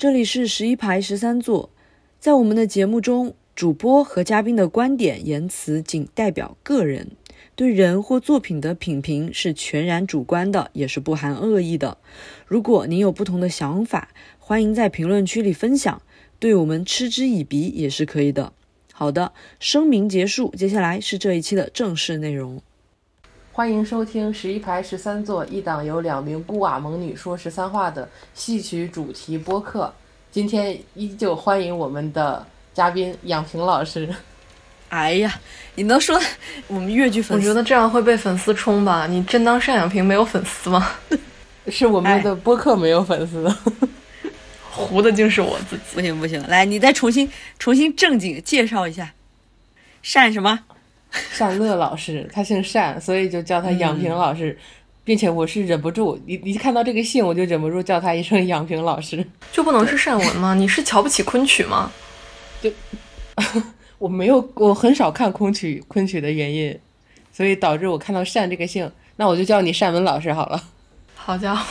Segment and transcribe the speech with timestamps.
[0.00, 1.68] 这里是十一排十三座，
[2.18, 7.08] 在我们的节目中，主播和嘉宾的观点言辞仅代表个人，
[7.54, 11.98] 对人或作品的品评是全然主观的，也是不含恶意的。
[12.46, 14.08] 如果您有不同的想法，
[14.38, 16.00] 欢迎在评论区里分享，
[16.38, 18.54] 对我们嗤之以鼻也是可以的。
[18.94, 22.62] 好的，声明结束，接下来是这一期的正式内容。
[23.52, 29.92] 欢迎收听十一排十三座一档由两名孤寡猛女说十三话的戏曲主题播客。
[30.30, 34.08] 今天依旧欢迎我们的嘉宾杨平老师。
[34.88, 35.34] 哎呀，
[35.74, 36.18] 你能说
[36.68, 37.48] 我们越剧粉丝？
[37.48, 39.08] 我觉得这样会被粉丝冲吧？
[39.08, 40.88] 你真当单养平没有粉丝吗？
[41.66, 43.52] 是我们的播客没有粉丝，
[44.70, 45.82] 糊的竟是我自己。
[45.92, 49.12] 不行不行，来，你再重新重新正经介绍一下，
[50.14, 50.60] 单什么？
[51.38, 54.56] 单乐老师，他姓单，所以就叫他养平老师，
[55.02, 59.26] 并且我是忍不住，一一看到这个姓，我就忍不住叫他一声杨平老师。
[59.50, 60.54] 就不能是善文吗？
[60.54, 61.90] 你是瞧不起昆曲吗？
[62.62, 62.70] 就
[63.98, 66.78] 我没有，我很少看昆曲，昆曲的原因，
[67.32, 70.62] 所以导致我看到善这个姓，那我就叫你善文老师好了。
[71.14, 71.64] 好家伙，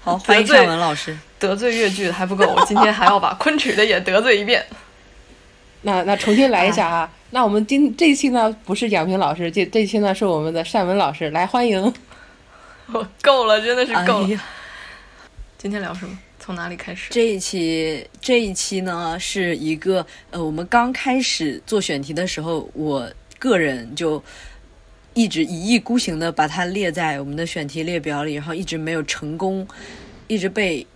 [0.00, 1.16] 好欢迎单文老师。
[1.38, 4.64] 得罪越剧的还不够，我今天还要把昆曲的也得罪一遍。
[5.82, 7.12] 那那重新来一下啊！
[7.30, 11.92] 那我们今这一期呢，不是杨平老师，这这一期呢是我们的单文老师来欢迎。
[12.92, 14.40] 我 够了，真的是够了。
[15.58, 16.16] 今天聊什么？
[16.38, 17.10] 从哪里开始？
[17.10, 23.10] 这一期这一期呢是一个呃，我们刚开始做选题的时候，我
[23.40, 24.22] 个人就
[25.14, 29.66] 一直一意孤行的把它列在我们的选题列表里，然后一直没有成功，
[30.28, 30.86] 一直被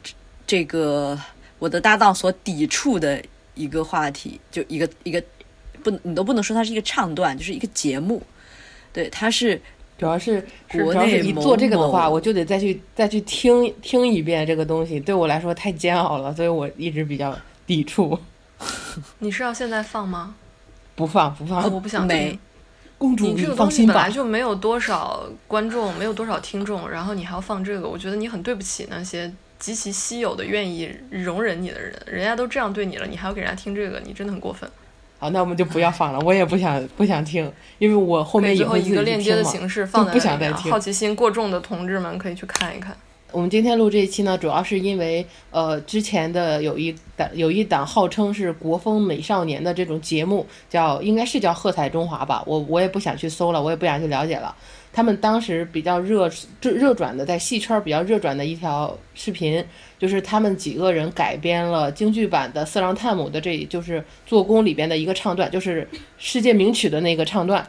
[0.46, 1.18] 这个
[1.58, 3.20] 我的搭档所抵触的。
[3.56, 5.20] 一个话题，就一个一个
[5.82, 8.22] 不，你都不能说它是一个唱段，就是一个节目。
[8.92, 9.60] 对，它是
[9.98, 18.18] 主要是国内一做这个的话，我就得再去再去听听一遍这个东西，对我来说太煎熬了，所以我一直比较抵触。
[19.18, 20.34] 你是要现在放吗？
[20.94, 22.38] 不放不放，我不想听。
[22.98, 29.30] 公主，你这个东西本来就没有多少观众，没有多少听众，然后你还要放这个，我觉得你很对不起那些。
[29.58, 34.68] 极其稀有的愿意容忍你的人，人家都这样对你了，你还要给人家听这个，你真的很过分。
[35.18, 40.70] 好，那我们就不要放了，我也不想不想听，因为我后面最后一个链接的形式放在不想再听。
[40.70, 42.94] 好奇心过重的同志们可以去看一看。
[43.32, 54.54] 我们今天录这一期呢，主要是因为呃之前的有一档有一档号称是国风美少年的这种节目，叫应该是叫《喝彩中华》吧，我我也不想去搜了，我也不想去了解了。
[54.92, 56.30] 他们当时比较热
[56.62, 59.62] 热热转的，在戏圈比较热转的一条视频，
[59.98, 65.86] 就是他们几个人改编了京剧版的《四郎探母》的，这就是做工里边的一个唱段，就是
[66.16, 67.66] 世界名曲的那个唱段，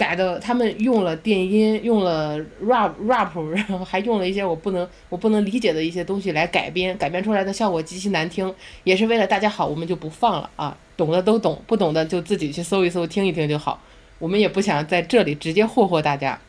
[0.00, 8.50] 改的他们用了电音，用了 rap rap， 然后还用了一些我不能我不能理解的一些东西来改编，改编出来的效果极其难听，
[8.84, 13.78] 也是为了大家好，我们就不放了啊，懂的都懂，不懂的就自己去搜一搜，听一听就好，
[14.18, 16.40] 我们也不想在这里直接霍霍大家。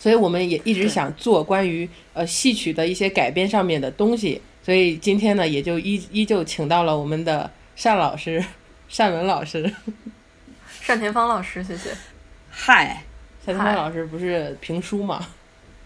[0.00, 7.48] 所以我们也一直想做关于呃戏曲的一些改编上面的东西，所以今天呢也就依依旧请到了我们的
[7.80, 8.44] 单老师，
[8.96, 9.72] 单文老师，
[10.88, 11.90] 单田芳老师，谢谢。
[12.60, 13.04] 嗨，
[13.46, 15.24] 单田芳老师不是评书吗？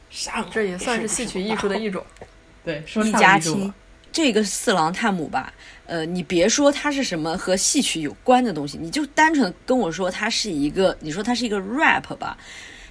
[0.09, 2.03] 上这也算是戏曲艺术的一种。
[2.65, 3.73] 对，说一家亲。
[4.11, 5.53] 这个四郎探母吧，
[5.87, 12.37] 呃，你别说它是什么和戏曲有关的东西，你就单纯跟我说它是一个，你说它是一个 rap 吧。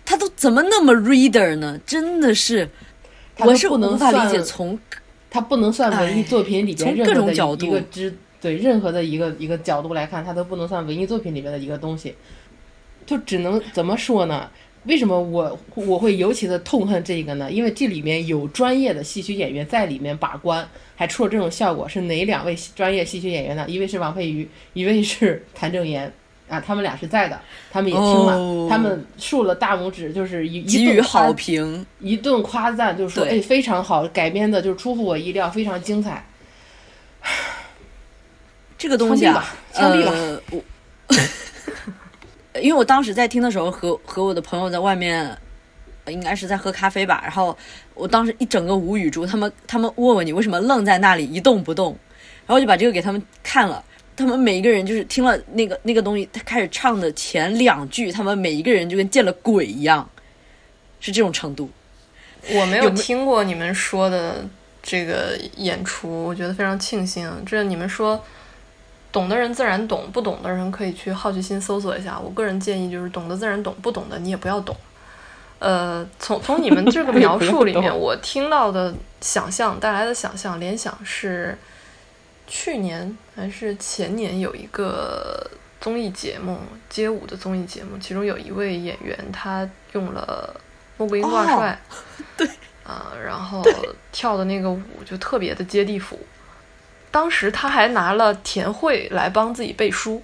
[0.05, 1.79] 它都怎么那么 reader 呢？
[1.85, 2.69] 真的是，
[3.39, 4.41] 我是无法理解。
[4.43, 4.79] 从
[5.29, 12.15] 它不能算文艺作品里边任何的一个之对任何的一个一个角度来看，它都不能算文艺作品里面的一个东西。
[13.11, 14.49] 就只能怎么说呢？
[14.85, 17.51] 为什么我我会尤其的痛恨这个呢？
[17.51, 21.89] 因为这里面有专业的戏曲演员在里面把关，还出了这种效果。
[21.89, 23.65] 是哪两位专业戏曲演员呢？
[23.67, 26.09] 一位是王佩瑜，一位是谭正岩。
[26.47, 27.39] 啊，他们俩是在的，
[27.71, 36.25] 他们也听了，他们竖了大拇指，就是一给予好评，一顿夸赞，就是说，哎，非常好，改编的就是出乎我意料，非常精彩。
[38.77, 39.45] 这个东西啊，
[39.75, 40.61] 呃，我，
[42.55, 45.37] 因为我当时在听的时候，和和我的朋友在外面，
[46.07, 47.57] 应该是在喝咖啡吧，然后
[47.93, 51.91] 我当时一整个无语住，他们他们问问你为什么愣在那里一动不动，
[52.45, 53.83] 然后我就把这个给他们看了。
[54.13, 60.07] 他们每一个人就是听了那个那个东西，他开始唱的前两句，他们每一个人就跟见了鬼一样，
[60.99, 61.69] 是这种程度。
[62.53, 64.45] 我没有听过你们说的
[64.83, 67.31] 这个演出，我觉得非常庆幸。
[67.45, 68.23] 这你们说，
[69.11, 72.19] 懂的人自然懂，不懂的人可以去好奇心搜索一下。
[72.19, 74.75] 我个人建议就是，懂的自然懂，不懂的你也不要懂。
[75.59, 81.57] 呃，从从你们这个描述里面， 我听到的想象带来的想象联想是。
[82.53, 85.49] 去年还是前年有一个
[85.79, 86.59] 综艺节目，
[86.89, 90.53] 街舞的综艺节目，其中有一位演员，他用了
[90.97, 91.79] 穆桂英挂帅，
[92.35, 92.45] 对，
[92.83, 93.63] 啊，然后
[94.11, 96.19] 跳的那个舞就特别的接地府。
[97.11, 100.23] 当时他还拿了田慧来帮自己背书，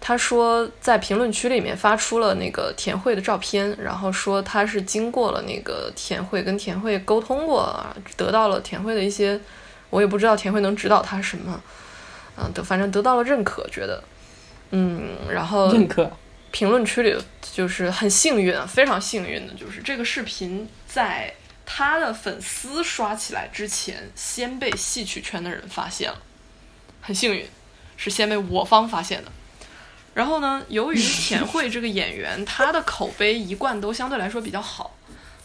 [0.00, 7.86] 他说在评论区里面发出了那个田慧的照片，然后说他是经过了那个田慧跟田慧沟通过，
[8.16, 9.38] 得到了田慧的一些，
[9.90, 11.60] 我也不知道田慧能指导他什么，
[12.36, 14.02] 嗯，得反正得到了认可，觉得，
[14.70, 16.10] 嗯，然后认可。
[16.50, 21.32] 评论区里就是很幸运，非常幸运的就是这个视频在。
[21.66, 26.18] 他的粉丝刷起来之前，先被戏曲圈的人发现了，
[27.00, 27.46] 很幸运，
[27.96, 29.32] 是先被我方发现的。
[30.12, 34.94] 然后呢，由于田慧这个演员，他的口碑一贯都相对来说比较好，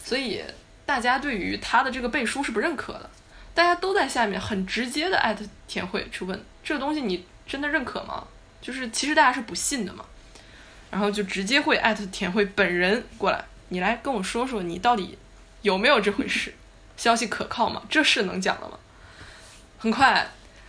[0.04, 0.44] 所以
[0.84, 3.10] 大家对于他的这个背书是不认可的。
[3.54, 8.24] 大家都在下面很直接的艾特田慧去问这个东西你真的认可吗？
[8.62, 10.04] 就是其实大家是不信的嘛。
[10.90, 15.18] 然后就直接会艾特田慧本人过来，你来跟我说说你到底。
[15.62, 16.54] 有没有这回事？
[16.96, 17.82] 消息可靠吗？
[17.88, 18.78] 这事能讲了吗？
[19.78, 20.28] 很快，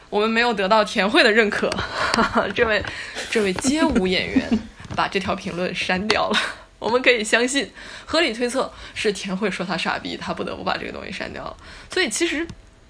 [0.10, 2.82] 我们没有得到田慧的认可，哈 哈这位
[3.30, 4.60] 这位街舞演员
[4.96, 6.40] 把这条评论删掉了。
[6.80, 7.70] 我们可以相信，
[8.06, 11.58] 合理推测是田慧说他傻逼，他不得不把这个东西删掉了。
[11.94, 12.48] 所以其实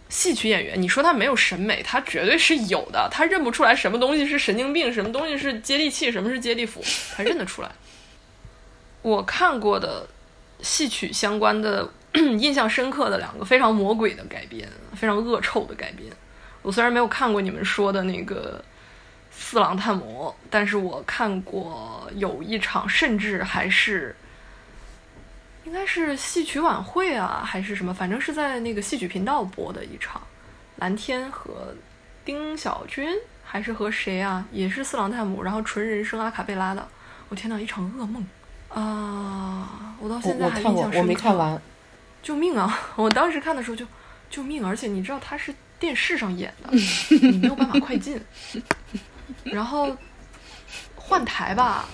[0.07, 3.09] 戏曲演员，你说他没有审美，他绝对是有的。
[3.11, 6.83] 他认不出来什么东西是神经病，什么东西是接地气，什么是接地府，
[7.15, 7.71] 他认得出来。
[9.01, 10.07] 我看过的。
[10.61, 16.11] 戏曲相关的 印象深刻的两个非常魔鬼的改编，非常恶臭的改编。
[16.61, 18.63] 我虽然没有看过你们说的那个
[19.35, 24.15] 《四郎探母》，但是我看过有一场，甚至还是
[25.63, 30.21] 应该是戏曲晚会啊，还是什么，反正是在那个戏曲频道播的一场。
[30.77, 31.73] 蓝天和
[32.25, 33.07] 丁小军
[33.43, 34.45] 还是和谁啊？
[34.51, 36.87] 也是四郎探母，然后纯人声阿卡贝拉的。
[37.29, 38.27] 我天呐，一场噩梦。
[38.73, 39.95] 啊！
[39.99, 40.97] 我到现在还印象深刻。
[40.99, 41.61] 我没看完。
[42.23, 42.79] 救命啊！
[42.95, 43.85] 我当时看的时候就
[44.29, 46.69] 救命，而且你知道他是电视上演的，
[47.21, 48.19] 你没有办法快进。
[49.43, 49.95] 然后
[50.95, 51.85] 换台吧，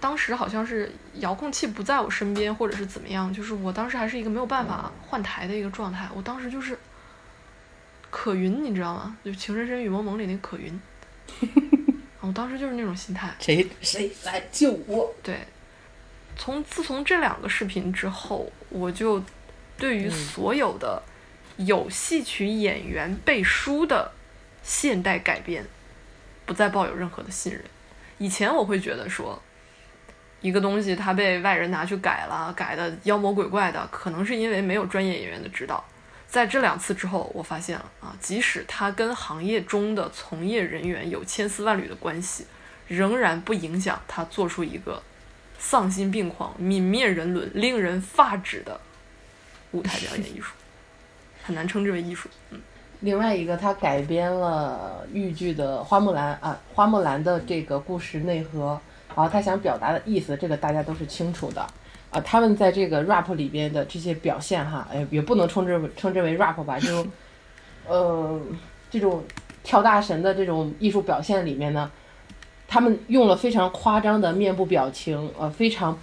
[0.00, 6.08] 当时好像是遥控器不在我身边，或者是怎么样，就是我当时还是一个没有办法换台的一个状态。
[6.14, 6.78] 我当时就是
[8.10, 9.16] 可云，你知道吗？
[9.24, 10.80] 就《情深深雨蒙蒙里那个可云。
[12.20, 13.34] 我当时就是那种心态。
[13.38, 15.14] 谁谁来救我？
[15.22, 15.38] 对。
[16.36, 19.22] 从自从这两个视频之后，我就
[19.78, 21.02] 对于所有的
[21.56, 24.12] 有戏曲演员背书的
[24.62, 25.64] 现代改编，
[26.44, 27.62] 不再抱有任何的信任。
[28.18, 29.40] 以前我会觉得说，
[30.40, 35.84] 一个东西它被外人拿去改了，改的妖魔鬼怪的，可能是因为没有专业演员的指导。
[36.28, 42.46] 在这两次之后，我发现了啊，即使他跟行业中的从业人员有千丝万缕的关系，
[42.88, 45.02] 仍然不影响他做出一个。
[45.64, 48.78] 丧心病狂、泯灭人伦、令人发指的
[49.72, 50.52] 舞台表演艺术，
[51.42, 52.28] 很难称之为艺术。
[52.50, 52.60] 嗯，
[53.00, 58.78] 另外一个，他改编了豫剧的《花木兰》啊，《花木兰》的这个故事内核，
[59.16, 61.66] 然后他想表达的意思，这个大家都是清楚的
[62.10, 62.20] 啊。
[62.20, 67.06] 他们在这个 rap 里边的这些表现，哈，哎，也不能称之称之为 rap 吧，就
[67.88, 68.38] 呃，
[68.90, 69.24] 这种
[69.62, 71.90] 跳大神的这种艺术表现里面呢。
[72.74, 75.96] 他们用了非常夸张的面部表情，呃，非常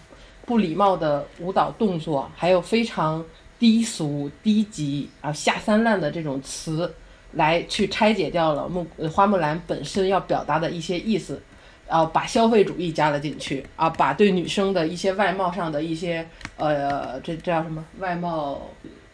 [0.46, 3.22] 不礼貌的舞蹈动作，还有非常
[3.60, 6.90] 低俗、低级啊、下三滥的这种词，
[7.34, 11.44] 来去拆解掉了木花木兰本身要表达的一些意思，
[11.90, 16.26] 然后把消费主义加了进去啊，把对女生的一些外貌上的一些
[16.56, 18.62] 呃，这这叫什么外貌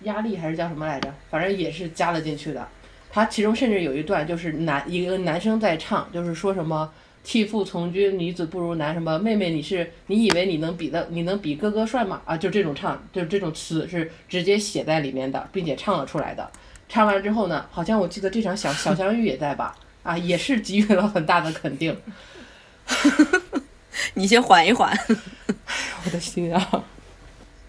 [0.04, 1.12] 压力还是叫什么来着？
[1.32, 2.68] 反正也是加了进去的。
[3.10, 6.88] 他其中甚至有一段就是男一个男生在唱，就是说什么。
[7.28, 8.94] 弃妇从军，女子不如男。
[8.94, 12.22] 什么妹妹，你是你以为你能比的，你能比哥哥帅吗？
[12.24, 16.50] 啊，就这种唱，就这种词是直接写在里面的，并且唱了出来的。
[16.88, 19.76] 唱完之后呢，好像我记得这场小小香玉也在吧？
[20.04, 21.94] 啊，也是给予了很大的肯定。
[24.16, 24.98] 你先缓一缓。
[26.06, 26.86] 我的心啊！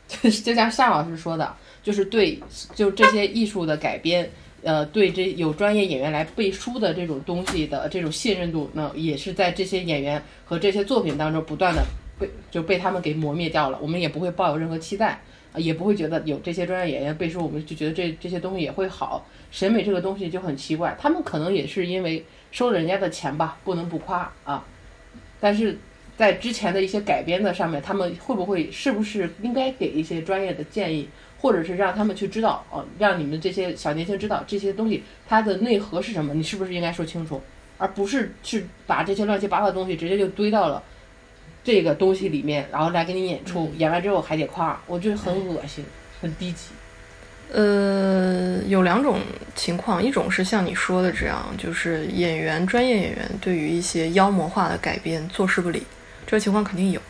[0.07, 2.41] 就 是就像夏老师说的，就是对，
[2.77, 4.31] 就这些艺术的改编。
[4.63, 11.83] 呃，对这有专业演员来背书的这种东西的这种信任度，那也是在这些演员和这些作品当中不断的
[12.19, 13.79] 被就被他们给磨灭掉了。
[13.81, 15.21] 我们也不会抱有任何期待，
[15.53, 19.27] 啊，也不会觉得有这些专业演员背书，我们就觉得这这些东西也会好。
[19.51, 24.65] 审美这个东西就很奇怪，他们可能也是因为收了人家的钱吧，不能不夸啊。
[25.41, 25.79] 但是
[26.17, 31.09] 在之前的一些改编的上面，他们会不会是不是应该给一些专业的建议，
[31.41, 37.41] 或者是让他们去知道哦，让你们这些小年轻知道这些东西它的内核是什么，你是不是应该说清楚，
[37.79, 40.83] 而不是去把这些乱七八糟的东西直接就堆到了
[41.63, 45.85] 这个东西里面，然后来给你演出，演完之后还得夸，我觉得很恶心，
[46.21, 46.71] 很低级。
[47.51, 49.21] 呃，有两种
[49.55, 55.83] 情况，一种是像你说的这样，就是演员专业演员对于一些妖魔化的改编坐视不理，
[56.27, 57.01] 这个情况肯定有，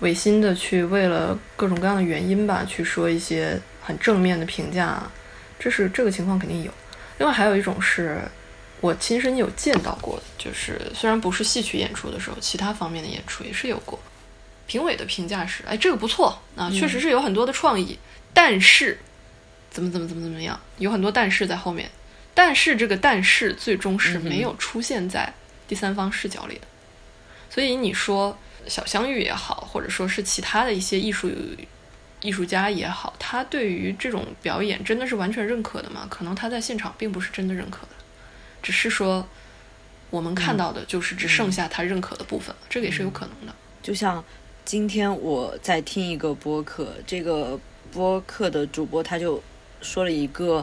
[0.00, 5.02] 违心的去为了各种各样的原因吧，去说一些很正面的评价，
[5.58, 6.72] 这是这个情况肯定有。
[7.18, 8.20] 另外还有一种是
[8.80, 13.98] 我亲身有见到过的，就是虽然不是戏曲演出的时候，其他方面的演出也是有过，
[14.66, 17.98] 评委的评价是，哎，这个不错啊，确实是有很多的创意，
[18.34, 18.98] 但是。
[19.72, 20.58] 怎么怎么怎么怎么样？
[20.78, 21.88] 有很多但是在后面，
[22.34, 25.32] 但是这个但是最终是没有出现在
[25.68, 26.62] 第三方视角里的。
[27.48, 28.36] 所以你说
[28.66, 31.30] 小香玉也好，或者说是其他的一些艺术
[32.20, 36.06] 艺术家也好，他对于这种表演真的是完全认可的吗？
[36.10, 37.88] 可能他在现场并不是真的认可的，
[38.62, 39.26] 只是说
[40.10, 43.54] 我们看到的就是只剩下他认可的部分，这个也是有可能的。
[43.82, 44.24] 就像
[44.64, 47.58] 今天我在听一个播客，这个
[47.92, 49.42] 播客的主播他就。
[49.82, 50.62] 说了一个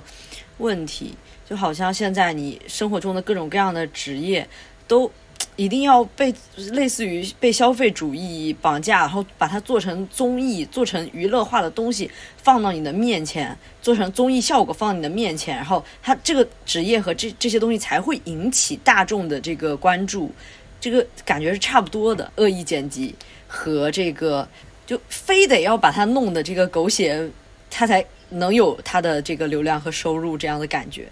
[0.59, 4.47] 问题，就好像现在你生活中的各种各样的职业，
[4.87, 5.11] 都
[5.55, 6.33] 一定要被
[6.71, 20.31] 类似于被消费主义绑架，然后把它做成综艺、做成娱乐化的东西放到你的面前，做成综艺效果放你的面前，然后它这个职业和这这些东西才会引起大众的这个关注，
[20.79, 22.31] 这个感觉是差不多的。
[22.35, 23.15] 恶意剪辑
[23.47, 24.47] 和这个
[24.85, 27.29] 就非得要把它弄的这个狗血，
[27.69, 28.05] 它才。
[28.29, 31.07] 能有他的这个流量和收入这样的感觉，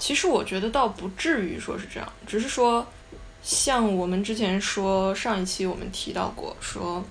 [0.00, 2.84] 其实我觉得倒不至于说是这样，只是说，
[3.42, 7.04] 像我们之前说上一期我们提到过，说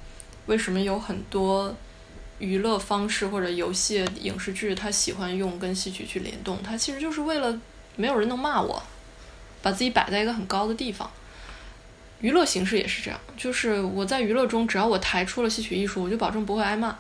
[0.46, 1.76] 为什么有很多
[2.38, 7.60] 娱乐方式或者游戏、影视剧，他喜欢用跟戏曲去联动，他其实就是为了
[7.96, 8.82] 没有人能骂我，
[9.62, 11.10] 把自己摆在一个很高的地方。
[12.22, 16.98] 娱乐形式也是这样，就是我在娱乐中，只要我抬出了戏曲艺术，我就保证不会挨骂。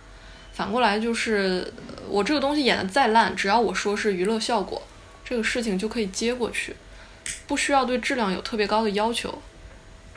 [0.53, 1.73] 反过来就是，
[2.09, 4.81] 我这个东西演的再烂，只要我说是娱乐效果，
[5.23, 6.75] 这个事情就可以接过去，
[7.49, 9.41] 不需要对质量有特别高的要求。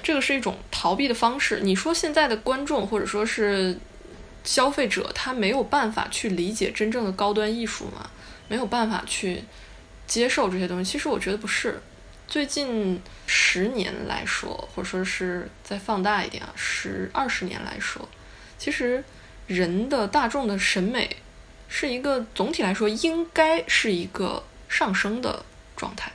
[0.00, 1.60] 这个是一种逃避的方式。
[1.62, 3.76] 你说现在的观众或者说是
[4.44, 8.08] 消费者，他没有办法去理解真正的高端艺术吗？
[8.46, 9.42] 没有办法去
[10.06, 10.92] 接受这些东西？
[10.92, 11.82] 其实我觉得不是。
[12.28, 18.08] 最近十年来说，或者说是再放大一点啊，十二十年来说，
[18.58, 19.02] 其实。
[19.48, 21.16] 人的大众的审美
[21.68, 25.44] 是一个总体来说应该是一个上升的
[25.76, 26.10] 状态，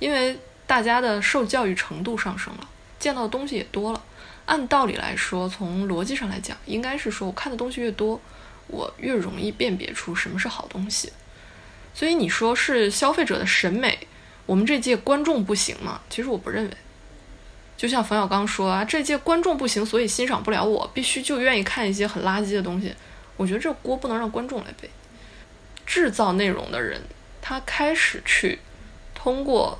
[0.00, 2.68] 因为大家的受教育程度上升了，
[2.98, 4.02] 见到的东西也多了。
[4.46, 8.20] 按道理来说，从逻辑上来讲，应该是说我看的东西越多，
[8.66, 11.12] 我越容易辨别出什么是好东西。
[11.94, 14.06] 所以你说是消费者的审美，
[14.46, 16.00] 我们这届观众不行吗？
[16.10, 16.76] 其实我不认为。
[17.76, 22.94] 就像冯小刚说啊，这届观众不行，所以欣赏不了我，必须就愿意看一些很垃圾的东西。
[23.36, 24.90] 我觉得这锅不能让观众来背。
[25.86, 27.02] 制造内容的人，
[27.40, 28.58] 他开始去
[29.14, 29.78] 通过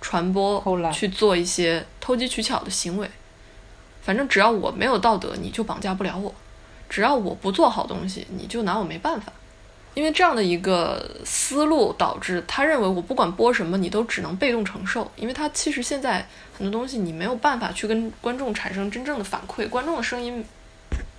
[0.00, 0.62] 传播
[0.92, 3.10] 去做一些投机取巧的行为。
[4.02, 6.32] 反正只要我没有道德，你就绑架不了我；
[6.88, 9.32] 只要我不做好东西，你就拿我没办法。
[9.94, 15.10] 因为这样的一个思路，导致他认为我不管播什么，你都只能被动承受。
[15.16, 16.24] 因为他其实现在
[16.56, 20.44] 很多东西你没有办法去跟观众产生真正的反馈，观众的声音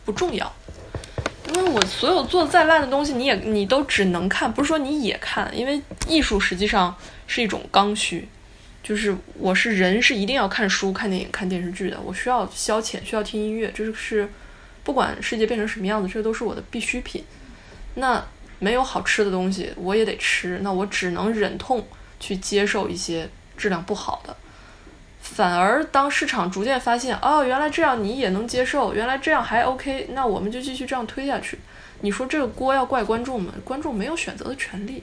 [0.06, 0.52] 不重要。
[1.54, 5.52] 因为我所有做的再烂的东西，你也你都只能看，不是说你也看。
[5.54, 6.96] 因为艺术实际上
[7.28, 8.30] 是一种刚需，
[8.90, 12.02] 就是我是人，是一定要看书、看电影、看电视剧的。
[12.02, 14.28] 我需要消遣，需要听音乐，这是
[14.84, 17.24] 不管世界变成什么样子，这都是我的必需品。
[17.94, 18.26] 那。
[18.62, 20.60] 没有好吃的东西，我也得吃。
[20.64, 21.88] 那我只能忍痛
[22.20, 24.36] 去接受一些质量不好的。
[25.22, 31.58] 反而当市场逐渐发现，哦，原来这样你也能接受，原来这样还 OK，那我们就继续这样推下去。
[32.02, 33.54] 你说这个锅要怪观众吗？
[33.64, 35.02] 观众没有选择的权利。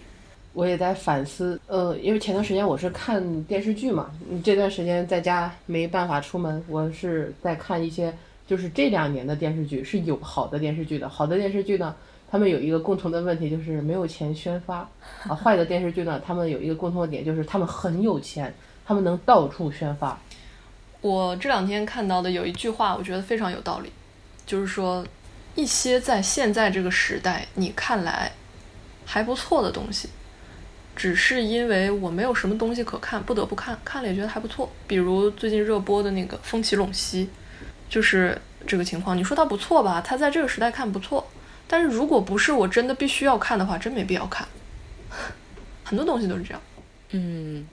[0.57, 4.11] 我也在反思，呃，因为前段时间我是看电视剧嘛，
[4.43, 8.11] 这段时间在家没办法出门，我是在看一些
[8.47, 11.95] 就是这两年的电视剧，是有好的电视剧的，好的电视剧呢。
[12.31, 14.79] 他们有一个共同的问题，就是没有钱宣发
[15.25, 15.35] 啊。
[15.37, 18.53] 坏的电视剧呢，他们有一个共同的点，就是他们很有钱，
[18.87, 20.19] 他们能到处宣发。
[21.03, 23.93] 我这两天看到的有一句话，我觉得非常有道理，
[24.47, 25.07] 就是说，
[25.55, 28.33] 一些在现在这个时代你看来
[29.05, 30.09] 还不错的东西，
[30.97, 34.73] 只是因为我没有什么东西可看，不得不看，看了也觉得还不错。
[34.87, 37.25] 比如最近热播的那个《风起陇西》，
[37.89, 38.37] 就是
[38.67, 39.17] 这个情况。
[39.17, 40.01] 你说它不错吧？
[40.01, 41.25] 它在这个时代看不错，
[41.69, 44.49] 但是如果不是我真的必须要看的话，真没必要看。
[45.85, 46.61] 很多东西都是这样。
[47.11, 47.65] 嗯，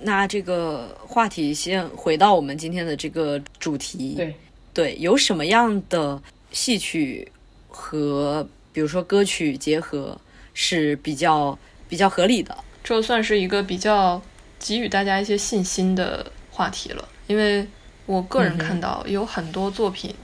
[0.00, 4.14] 那这个话题先回到我们今天的这个主题。
[4.16, 4.34] 对
[4.74, 7.30] 对，有什么样的戏曲
[7.68, 10.20] 和比如说歌曲结合
[10.52, 11.58] 是比较
[11.88, 12.56] 比较合理的？
[12.84, 14.22] 这算是一个比较
[14.58, 17.68] 给予大家一些信心的话题了，因为
[18.06, 20.14] 我个人看到有很多作品，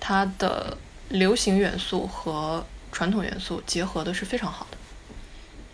[0.00, 0.78] 它的
[1.10, 4.78] 流行元素和传统元素结合的是非常好的，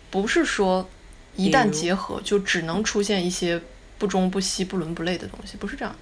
[0.09, 0.89] 不是说
[1.37, 3.61] 一旦结合就只能出现一些
[3.97, 5.95] 不中不西、不伦不类的东西，不是这样，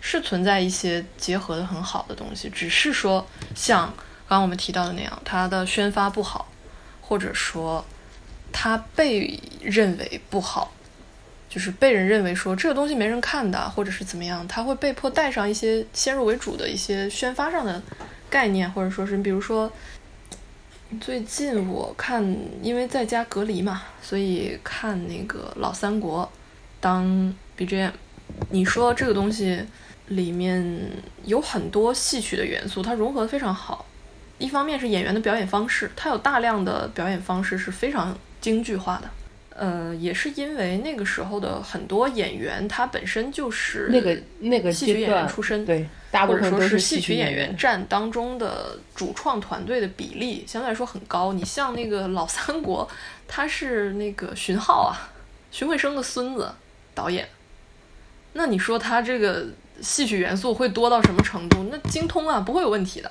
[0.00, 3.26] 是存在一些结合的很好的东西，只是说
[3.56, 3.86] 像
[4.28, 6.46] 刚刚我们提到的那样，它的宣发不好，
[7.00, 7.84] 或者说。
[8.56, 10.72] 它被认为不好，
[11.50, 17.82] 就是被人认为说这个东西没人看的，或者是怎么样，他会被迫带上一些先入为主的一些宣发上的
[18.30, 19.70] 概念，或者说是，比如说
[21.00, 22.24] 最近我看，
[22.62, 26.30] 因为在家隔离嘛，所以看那个老三国
[26.80, 27.90] 当 BGM。
[28.50, 29.62] 你说这个东西
[30.06, 30.80] 里面
[31.24, 33.84] 有很多戏曲的元素，它融合的非常好。
[34.38, 38.16] 一方面是演员的表演方式，它有大量的表演方式是非常。
[38.44, 39.08] 京剧化的，
[39.56, 51.32] 呃，也是因为那个时候的很多演员，他本身就是那个那个戏曲演员出身，对，大部分都是戏曲演员占当中的主创团队的比例相对来说很高。
[51.32, 52.86] 你像那个老三国，
[53.26, 55.08] 他是那个荀浩啊，
[55.50, 56.52] 荀慧生的孙子
[56.94, 57.26] 导演，
[58.34, 59.46] 那你说他这个
[59.80, 61.66] 戏曲元素会多到什么程度？
[61.72, 63.10] 那精通啊，不会有问题的。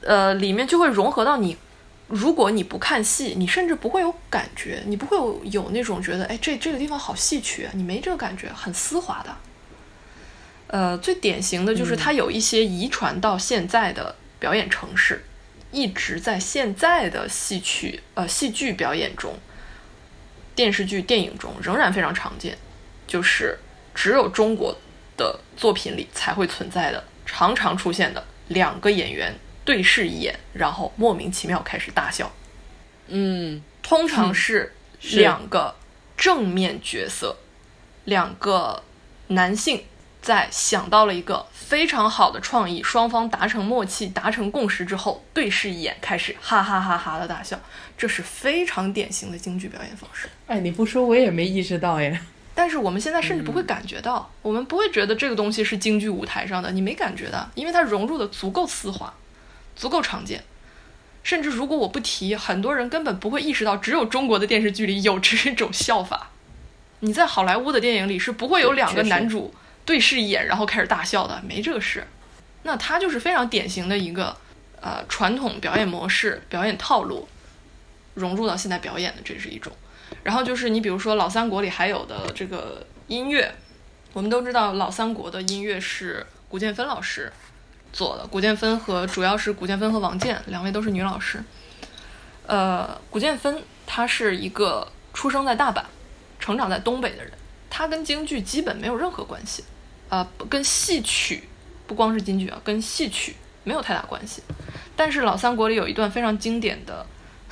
[0.00, 1.56] 呃，里面就会融合到你。
[2.08, 9.36] 如果你不看戏，你甚至不会有感觉，你不会有有那种觉得，哎，这这个地方好戏曲啊，你没这个感觉，很丝滑的。
[10.68, 15.24] 呃，最典型的就是它有一些遗传到现在的表演程式，
[15.72, 19.34] 一直在现在的戏曲呃戏剧表演中、
[20.54, 22.56] 电视剧、电影中仍然非常常见，
[23.06, 23.58] 就是
[23.94, 24.76] 只有中国
[25.16, 29.34] 的作品里才会存在的，常常出现的两个演员。
[29.66, 32.32] 对视一眼，然后莫名其妙开始大笑。
[33.08, 35.74] 嗯，通常是两个
[36.16, 37.36] 正面角色，
[38.04, 38.82] 两个
[39.26, 39.84] 男性
[40.22, 47.60] 在想到了一个非常好的创意，双方达成默契、达成共识之后，对视一眼，开始哈哈哈哈的大笑。
[47.98, 50.28] 这是非常典型的京剧表演方式。
[50.46, 52.18] 哎，你不说我也没意识到耶。
[52.54, 59.12] 但是我们现在甚至不会感觉到，我们不会觉得这个东西是京剧舞台上的，你没感觉的，因为它融入的足够丝滑。
[59.76, 60.42] 足够常见，
[61.22, 66.30] 甚至如果我不提，很多人根本不会意识到，只有中国的电视剧里有这种笑法。
[67.00, 72.06] 你在好莱坞的电影里是不会有两个男主对视一眼然后开始大笑的，没这个事。
[72.62, 74.34] 那他就是非常典型的一个
[74.80, 77.28] 呃传统表演模式、表演套路
[78.14, 79.70] 融入到现代表演的，这是一种。
[80.22, 83.54] 然后就是你比如说老三国里还有的这个音乐，
[84.14, 87.30] 我们都知道老三国的音乐是古建芬老师。
[87.96, 91.42] 做的古建芬和主要是古建芬和王健两位都是女老师。
[92.46, 95.82] 呃，古建芬她是一个出生在大阪、
[96.38, 97.32] 成长在东北的人，
[97.70, 99.64] 她跟京剧基本没有任何关系，
[100.10, 101.48] 啊，跟戏曲
[101.86, 104.42] 不光是京剧啊，跟戏曲没有太大关系。
[104.94, 107.06] 但是老三国里有一段非常经典的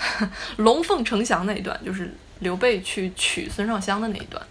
[0.59, 4.47] 龙凤呈祥那一段，就是刘备去娶孙尚香的那一段，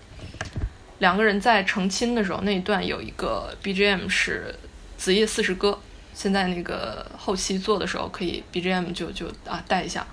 [0.97, 4.55] 两个人在成亲的时候那一段有一个 BGM 是。
[5.03, 5.77] 子夜四时歌，
[6.13, 10.07] 现在那个后期做的时候，可以 BGM 就就啊带一下。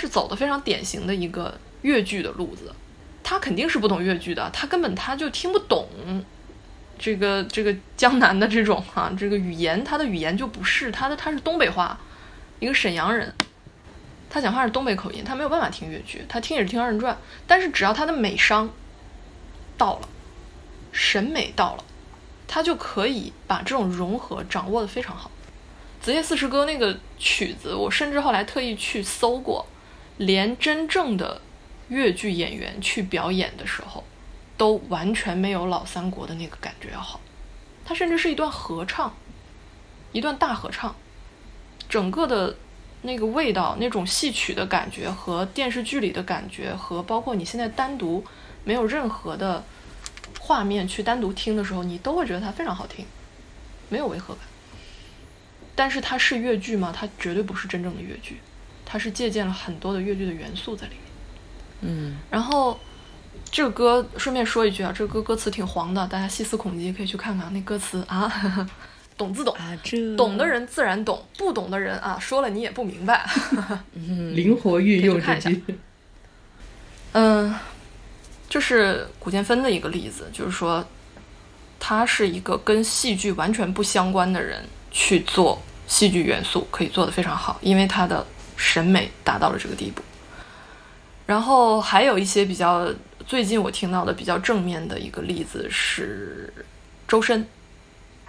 [0.00, 2.74] 是走的非常典型的一个越剧的路子，
[3.22, 5.86] 他肯定是不懂越剧的，他根本他就听不懂
[6.98, 12.00] 这个这个江南的这种哈这个语言，他的语言就不是他的，他是东北话，
[12.60, 13.30] 一个沈阳人，
[14.30, 18.70] 他讲话是东北口音，他没有办法听越剧，他听也是听二人转，但是只要他的美商
[19.76, 20.08] 到了，
[20.92, 21.84] 审美到了，
[22.48, 25.30] 他就可以把这种融合掌握的非常好。
[26.04, 29.66] 《子夜四时歌》那个曲子，我甚至后来特意去搜过。
[30.20, 31.40] 连真正的
[31.88, 34.04] 越剧演员去表演的时候，
[34.58, 37.18] 都完全没有老三国的那个感觉要好。
[37.86, 39.14] 它甚至是一段合唱，
[40.12, 40.94] 一段大合唱，
[41.88, 42.54] 整个的
[43.00, 48.22] 那个味道、那种戏曲的感觉和电视剧里的感觉，和包括你现在单独
[48.62, 49.64] 没有任何的
[50.38, 53.06] 画面去单独听的时候，你都会觉得它非常好听，
[53.88, 54.44] 没有违和感。
[55.74, 56.92] 但是它是越剧吗？
[56.94, 58.38] 它绝对不是真正的越剧，
[58.90, 61.02] 它是借鉴了很多的越剧的元素在里面。
[61.82, 62.76] 嗯，然后
[63.52, 68.68] 这个歌顺便说一句啊，这个歌歌词挺黄的，大家细思恐极可以去看看那歌词啊，
[69.16, 73.24] 懂自懂啊，这懂的人自然懂，不懂的人啊说了你也不明白。
[74.34, 75.78] 灵活运用可以去看之句。
[77.12, 77.54] 嗯，
[78.48, 80.84] 这是古建芬的一个例子，就是说
[81.78, 88.26] 他是一个跟戏剧完全不相关的人去做戏剧元素，可以做得非常好，因为他的
[88.60, 90.02] 审美达到了这个地步。
[91.24, 92.92] 然后还有一些比较
[93.26, 96.52] 最近我听到的比较正面的一个例子是
[97.08, 97.46] 周深，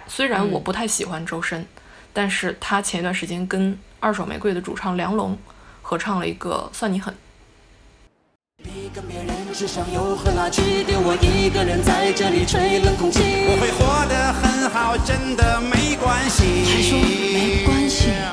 [0.06, 1.66] 虽然我不太喜欢周深，
[2.12, 5.36] 但是他前一段时间跟二手玫瑰的主唱梁龙
[5.82, 7.12] 合唱了一个《算你狠》。
[8.64, 10.84] 你跟别人之上有何拉锯？
[10.84, 13.20] 丢我一个人在这里吹冷空气。
[13.48, 16.64] 我会活得很好，真的没关系。
[16.70, 18.31] 还说没关系。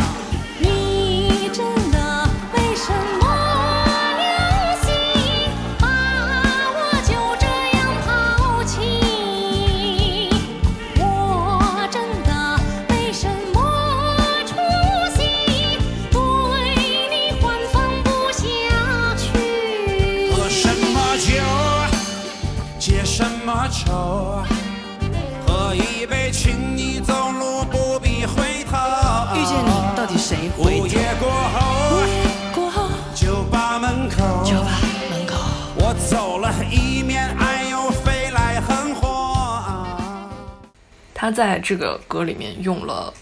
[41.30, 43.14] 他在这个歌里面用了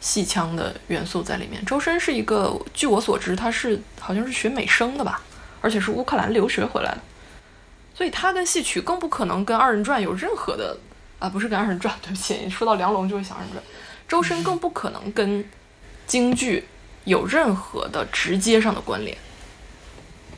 [0.00, 1.62] 戏腔的元素在里面。
[1.66, 5.20] 周深是一个，据我所知，他是好像是学美声的吧，
[5.60, 6.98] 而且是乌克兰留学回来的，
[7.94, 10.74] 所以他跟戏曲更不可能跟二人转有任何的
[11.18, 13.62] 啊，不是跟二人转， 对不起，说到梁龙就会想二人转。
[14.08, 15.44] 周深更不可能跟
[16.06, 16.66] 京剧
[17.04, 19.14] 有任何的直接上的关联，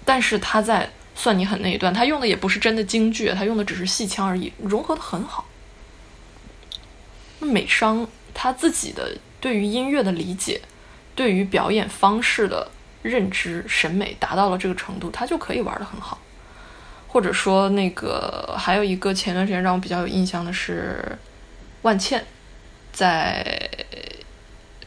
[0.05, 5.47] 但是他在《算你狠》那一段，他用的也不是真的京剧，他用的只是戏腔而已，融合的很好。
[7.43, 10.61] 那美商他自己的对于音乐的理解，
[11.15, 12.71] 对于表演方式的
[13.03, 16.19] 认知、审美达到了这个程度，他就可以玩得很好。
[17.09, 21.19] 或者说，那个还有一个前段时间让我比较有印象的是
[21.83, 22.25] 万茜
[22.93, 23.45] 在《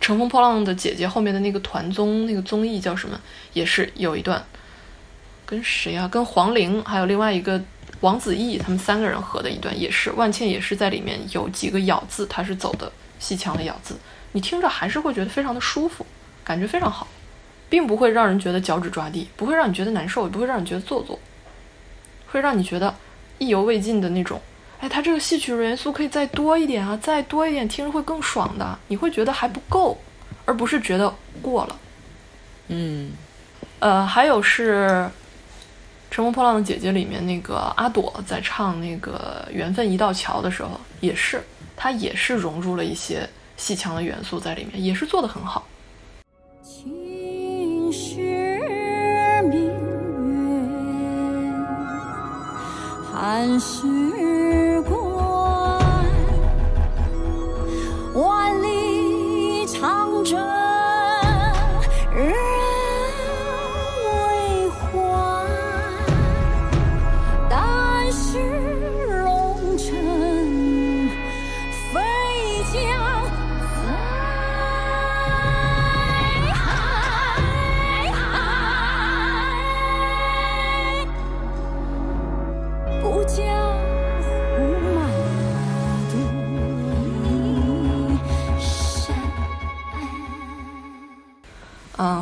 [0.01, 3.19] 乘风破浪的姐姐》后面的那个团综，那个综艺叫什么？
[3.53, 4.43] 也是有一段
[5.45, 6.07] 跟谁啊？
[6.07, 7.61] 跟黄龄还有另外一个
[8.05, 13.95] 王子异他们三个人合的一段，也是万茜也是在里面有几个咬字，她是走的戏腔的咬字，
[14.33, 16.05] 你听着还是会觉得非常的舒服，
[16.43, 17.07] 感觉非常好，
[17.67, 21.19] 并不会让人觉得脚趾抓地，不会让你觉得难受，也不会让你觉得做作，
[22.27, 22.93] 会让你觉得
[23.39, 24.39] 意犹未尽的那种。
[24.79, 28.77] 哎，他这个戏曲元素可以再多一点啊，再多一点，听着会更爽的。
[28.87, 29.97] 你会觉得还不够，
[30.45, 31.75] 而不是觉得过了。
[32.67, 33.13] 嗯
[33.79, 34.87] 呃，还有是
[36.15, 41.43] 《乘风破浪的姐姐》里面那个阿朵在唱那个“缘分一道桥”的时候，也是
[41.75, 45.67] 她也是融入了一些戏腔的元素在里面，也是做的很好。
[46.63, 48.15] 情是
[49.49, 49.59] 明
[50.31, 51.53] 月，
[53.11, 53.85] 寒是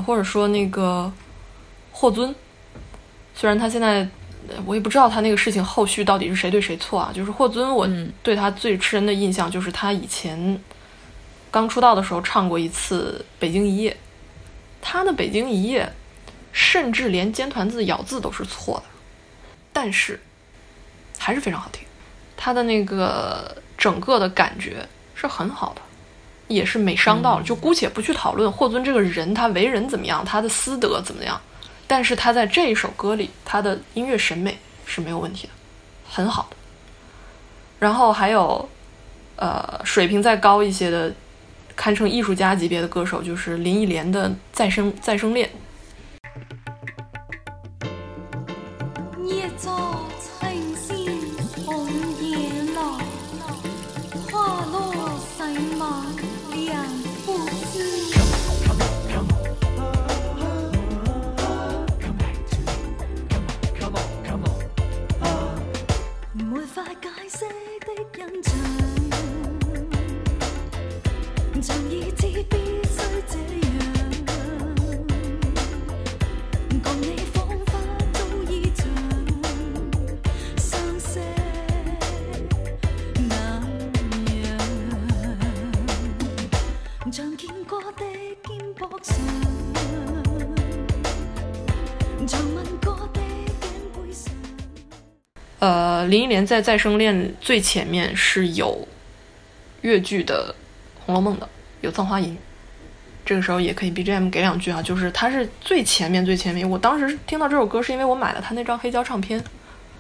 [0.04, 1.12] 或者说那个
[1.92, 2.34] 霍尊，
[3.34, 4.08] 虽然他现在
[4.48, 7.12] 呃我也不知道他那个事情后续到底是谁对谁错啊。
[7.14, 10.60] 就是霍尊，我嗯对他最深的印象就是他以前
[11.50, 13.92] 刚出道的时候唱过一次《北京一夜》，
[14.82, 15.86] 他的《北京一夜》
[16.52, 18.84] 甚至连尖团字咬字都是错的，
[19.72, 20.20] 但是
[21.18, 21.86] 还是非常好听。
[22.36, 24.86] 他的那个整个的感觉
[25.16, 25.82] 是很好的。
[26.48, 31.40] 也是美伤到了，就姑且不去讨论霍尊这个人他为人怎么样，他的私德怎么样，
[31.88, 35.54] 但是他在这一首歌里，他的音乐审美是没有问题的，
[36.10, 36.56] 很好的。
[37.80, 38.70] 然后还有，
[39.36, 41.14] 呃，水平再高一些的，
[41.76, 45.50] 堪称艺术家级别的歌手，就是林忆莲的《再生再生恋》。
[49.26, 50.00] 夜照
[66.74, 67.46] 法解释
[67.86, 68.52] 的印象，
[71.62, 72.98] 像已知必须
[73.30, 73.63] 这样。
[96.04, 98.86] 呃，林忆莲在《再生恋》最前面是有
[99.82, 100.54] 越剧的
[101.06, 101.48] 《红楼梦》的，
[101.80, 102.34] 有《葬花吟》。
[103.26, 106.70] 这个时候也可以 BGM 给两句啊，就是它是最前面最前面。
[106.70, 109.42] 我当时听到这首歌是因为我买了他那张黑胶唱片，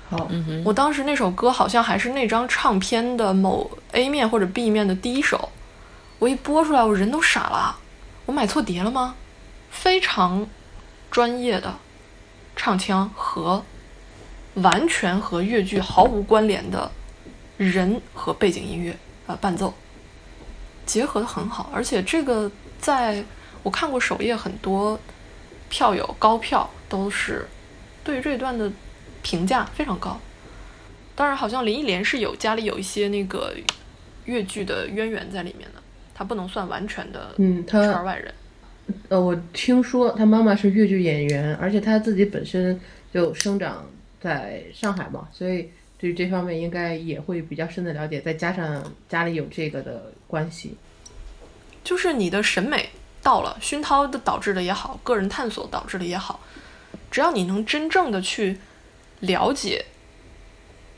[0.09, 5.49] 好，嗯哼，我当时那首歌好像还是那张唱片的某 A 面或者 B 面的第一首，
[6.19, 7.77] 我一播出来，我人都傻了，
[8.25, 9.15] 我买错碟了吗？
[9.71, 10.45] 非常
[11.09, 11.75] 专业的
[12.57, 13.63] 唱腔和
[14.55, 16.91] 完全和越剧毫无关联的
[17.57, 18.91] 人和背景音乐
[19.25, 19.73] 啊、呃伴奏
[20.85, 23.23] 结合的很好，而且这个在
[23.63, 24.99] 我看过首页很多
[25.69, 27.47] 票友高票都是
[28.03, 28.71] 对于这一段的
[29.21, 30.19] 评价非常高。
[31.15, 33.55] 当然，好像林忆莲是有家里有一些那个
[34.25, 35.81] 越剧的渊源在里面的，
[36.13, 38.33] 她不能算完全的嗯她圈外人。
[39.07, 42.77] 呃，我听说他妈妈是越剧演员，而且他自己本身
[43.13, 43.85] 就生长
[44.23, 50.77] 在上海嘛，所以对于这方面应该也会比较深的了解，再加上家里有这个的关系，
[51.83, 52.89] 就是你的审美
[53.21, 56.39] 到了，熏陶的导致的也好，个人探索导致的也好，
[57.11, 58.57] 只要你能真正的去
[59.19, 59.85] 了解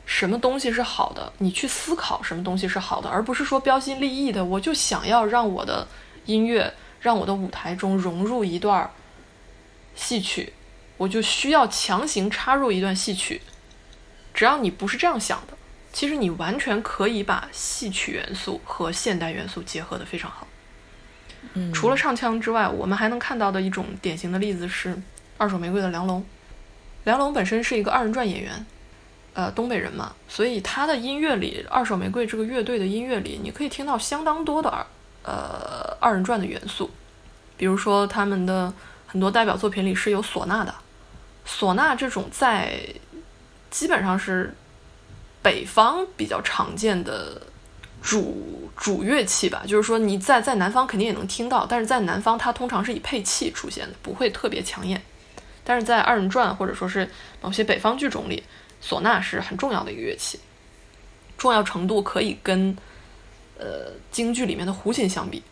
[0.04, 5.86] 什么东西是好的，你去思考什么东西是好的，而不是说标新立异的，我就想要让我的
[6.26, 8.88] 音乐，让我的舞台中融入一段
[9.96, 10.52] 戏曲，
[10.96, 13.42] 我就需要强行插入一段戏曲。
[14.34, 15.56] 只要你不是这样想的，
[15.92, 20.46] 其实你完全可以把戏曲元素和现代元素结合的非常好。
[21.54, 24.96] 嗯除了唱腔之外，我们还能看到的一种典型的例子是
[25.38, 26.24] 二手玫瑰的梁龙。
[27.04, 28.66] 梁龙本身是一个二人转演员，
[29.32, 34.86] 呃，东北人嘛，所以他的音乐里，二手玫瑰这个乐队的音乐里，你可以听到相当多的二
[35.22, 36.90] 呃二人转的元素，
[37.56, 38.72] 比如说他们的
[39.06, 40.74] 很多代表作品里是有唢呐的，
[41.46, 42.80] 唢呐这种在
[43.70, 44.52] 基本上是
[45.42, 47.40] 北方比较常见的
[48.02, 55.00] 主主乐器吧，就是说你在在南方肯定也能听到，但是在南方它通常是以配器出现的，不会特别抢眼。
[55.64, 58.42] 但是在二人转或者说是某些北方剧种里，
[58.82, 60.38] 唢呐是很重要的一个乐器，
[61.36, 62.76] 重要程度可以跟
[63.58, 65.42] 呃京剧里面的胡琴相比。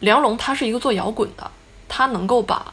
[0.00, 1.50] 梁龙他是一个做摇滚的，
[1.88, 2.72] 他能够把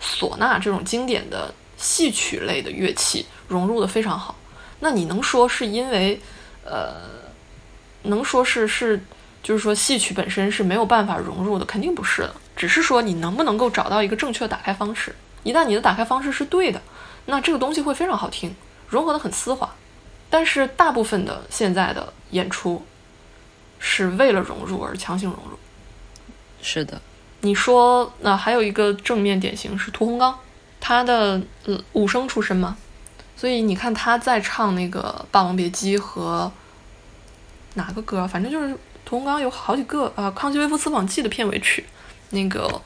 [0.00, 1.52] 唢呐这种经典的
[1.86, 4.34] 戏曲类的乐器融入的非常好。
[4.80, 6.20] 那你能说是因为
[6.64, 6.94] 呃，
[8.02, 9.00] 能说是是
[9.40, 11.64] 就是说戏曲本身是没有办法融入的？
[11.64, 15.14] 肯定不是的，只是说你能不能够找到一个正确的打开方式。
[15.44, 16.82] 一旦你的打开方式是对的，
[17.26, 18.52] 那这个东西会非常好听，
[18.88, 19.72] 融合的很丝滑。
[20.28, 22.84] 但是大部分的现在的演出
[23.78, 25.56] 是为了融入而强行融入。
[26.60, 27.00] 是的，
[27.42, 30.36] 你说，那、还有一个正面典型是屠洪刚，
[30.80, 32.76] 他的呃武生出身嘛，
[33.36, 36.50] 所以你看他在唱那个《霸王别姬》和
[37.74, 41.84] 哪个歌，反正就是屠洪刚有好几个啊，康熙微服私访记》的片尾曲，
[42.30, 42.68] 那个《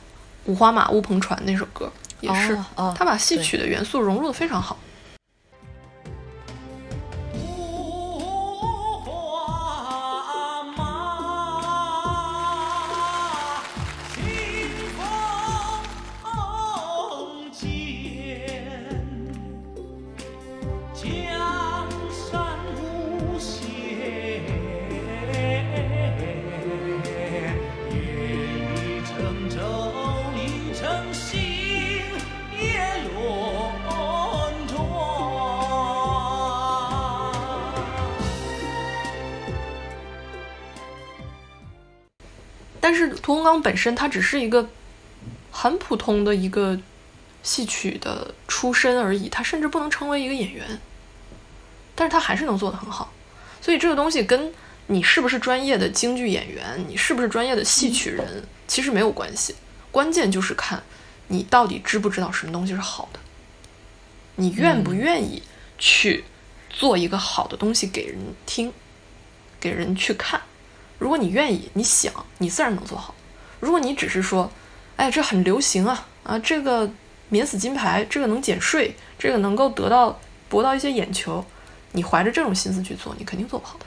[0.46, 4.78] 五花马，乌篷船》那首歌也是，哦哦他把戏曲的元素融入的非常好。
[42.90, 44.68] 但是屠洪刚本身他只是一个
[45.52, 46.76] 很普通的一个
[47.40, 50.80] 戏曲的出身而已，他甚至不能成为一个演员，
[51.94, 53.12] 但是他还是能做得很好。
[53.62, 54.52] 所以这个东西跟
[54.88, 59.54] 你是不是专业的京剧演员，你是不是专业的戏曲人，其实没有关系。
[59.92, 60.82] 关键就是看
[61.28, 63.20] 你到底知不知道什么东西是好的，
[64.34, 65.40] 你愿不愿意
[65.78, 66.24] 去
[66.68, 68.72] 做一个好的东西给人听，
[69.60, 70.40] 给人去看。
[71.00, 73.12] 如果你愿意，你想，你自然能做好。
[73.58, 74.48] 如果你只是说，
[74.96, 76.88] 哎，这很流行啊啊，这个
[77.30, 81.44] 免死金牌，这个能减税，这个能够得到博到一些眼球，
[81.92, 83.86] 你怀着这种心思去做，你肯定做不好的。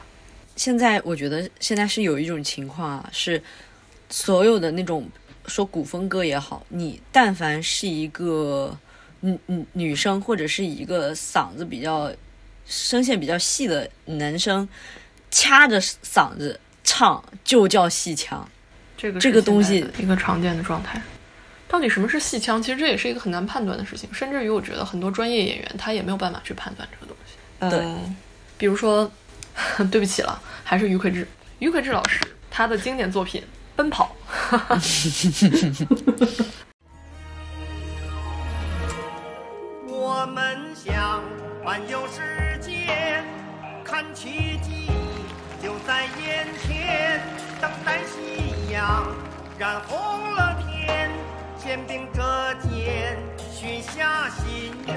[0.55, 3.41] 现在我觉得现在是有一种情况啊，是
[4.09, 5.07] 所有的那种
[5.45, 8.75] 说古风歌也好，你但凡是一个
[9.19, 12.11] 女女女生或者是一个嗓子比较
[12.65, 14.67] 声线比较细的男生，
[15.29, 18.47] 掐着嗓子唱就叫戏腔。
[18.97, 21.01] 这个这个东西一个常见的状态。
[21.67, 22.61] 到底什么是戏腔？
[22.61, 27.33] 其实这也是一个很难判断的事情，甚至于我觉得很多专业演员他也没有办法去判断这个东西。
[27.59, 28.15] 对呃，
[28.57, 29.11] 比如说，
[29.91, 32.19] 对不起了，还是于魁智，于魁智老师
[32.51, 33.41] 他的经典作品
[33.75, 34.15] 《奔跑》
[39.87, 41.23] 我们想
[41.63, 43.23] 环游世界，
[43.83, 44.82] 看奇迹
[45.63, 47.21] 就在眼前，
[47.61, 49.07] 等待夕阳
[49.57, 51.09] 染红了天，
[51.57, 52.21] 肩并着
[52.55, 53.17] 肩，
[53.49, 54.95] 许下心愿。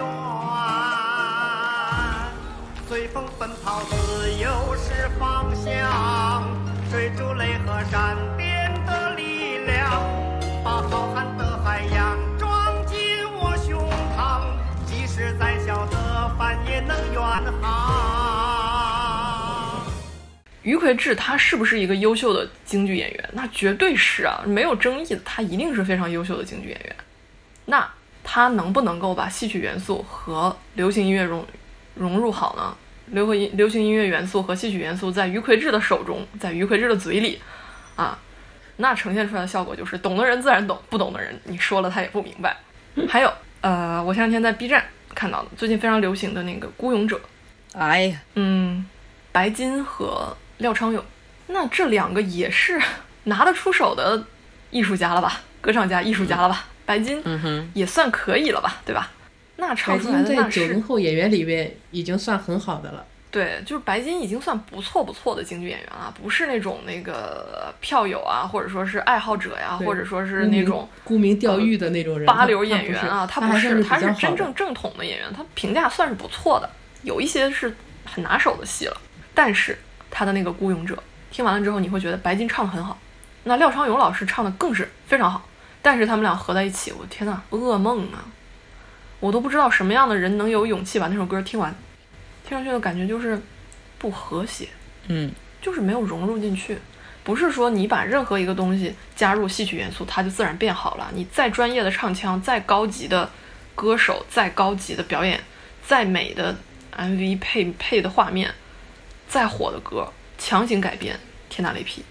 [2.89, 6.43] 随风奔跑，自由是方向，
[6.91, 10.03] 追逐雷和闪电的力量，
[10.65, 12.99] 把浩瀚的海洋装进
[13.39, 14.41] 我胸膛，
[14.85, 17.23] 即使再小的帆也能远
[17.63, 18.96] 航。
[20.67, 23.31] 于魁智他是不是一个优秀的京剧演员？
[23.35, 26.97] 那绝对是啊，没有争议的，他一定是非常优秀的京剧演员。
[27.67, 27.89] 那
[28.25, 31.47] 他能不能够把戏曲元素和流行音乐融
[31.95, 32.77] 融入好呢？
[33.15, 37.41] 流和音流行音乐元素和戏曲元素在于魁智的手中，在于魁智的嘴里，
[37.95, 38.19] 啊，
[38.79, 42.57] 那呈现出来的效果就是懂的人自然懂，不懂的人你说了他也不明白。
[43.09, 47.17] 还有，呃，我前两天在 B 站看到的，最近非常流行的那个《孤勇者》，
[47.79, 48.85] 哎呀，嗯，
[49.31, 51.03] 白金和廖昌永，
[51.49, 52.81] 那这两个也是
[53.25, 54.25] 拿得出手的
[54.71, 55.41] 艺术家了吧？
[55.61, 56.67] 歌唱家、艺术家了吧？
[56.85, 58.81] 白金嗯哼，也算可以了吧？
[58.85, 59.11] 对吧？
[59.57, 63.05] 那白唱出来金在的那是九零后演员里边已经算很好的了。
[63.29, 76.71] 对，就是白金已经算不错不错的京剧演员了，不是那种那个票友啊，或者说是爱好者呀，对或者说是那种沽名钓誉的那种人，八流演员啊，他不是，他是真正正统的演员，他评价算是不错的，
[77.03, 77.75] 有一些是
[78.07, 78.97] 很拿手的戏了。
[79.35, 79.77] 但是
[80.19, 80.95] 他的那个《孤勇者》，
[81.31, 82.97] 听完了之后，你会觉得白金唱的很好，
[83.45, 85.47] 那廖昌永老师唱的更是非常好。
[85.83, 88.25] 但是他们俩合在一起，我的天呐，噩梦啊！
[89.21, 91.75] 我都不知道什么样的人能有勇气把那首歌听完，
[92.49, 93.39] 听上去的感觉就是
[93.99, 94.67] 不和谐。
[95.09, 96.79] 嗯，就是没有融入进去。
[97.23, 101.11] 不是说你把任何一个东西加入戏曲元素，它就自然变好了。
[101.13, 103.31] 你再专业的唱腔，再高级的
[103.75, 105.39] 歌手，再高级的表演，
[105.87, 106.57] 再美的
[106.97, 108.51] MV 配配的画面，
[109.29, 112.03] 再火的歌，强行改编，天打雷劈。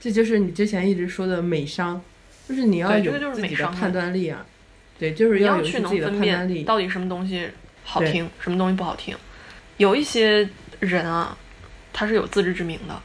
[0.00, 2.00] 这就是你之前一直说的美商，
[2.48, 4.44] 就是你要有自己的判断力啊。
[4.98, 6.54] 对，就是要有去能自己的分判断力。
[6.54, 7.48] 辨到底什么东西
[7.82, 9.16] 好听，什么东西不好听。
[9.76, 10.48] 有一些
[10.78, 11.36] 人啊，
[11.92, 13.02] 他是有自知之明的，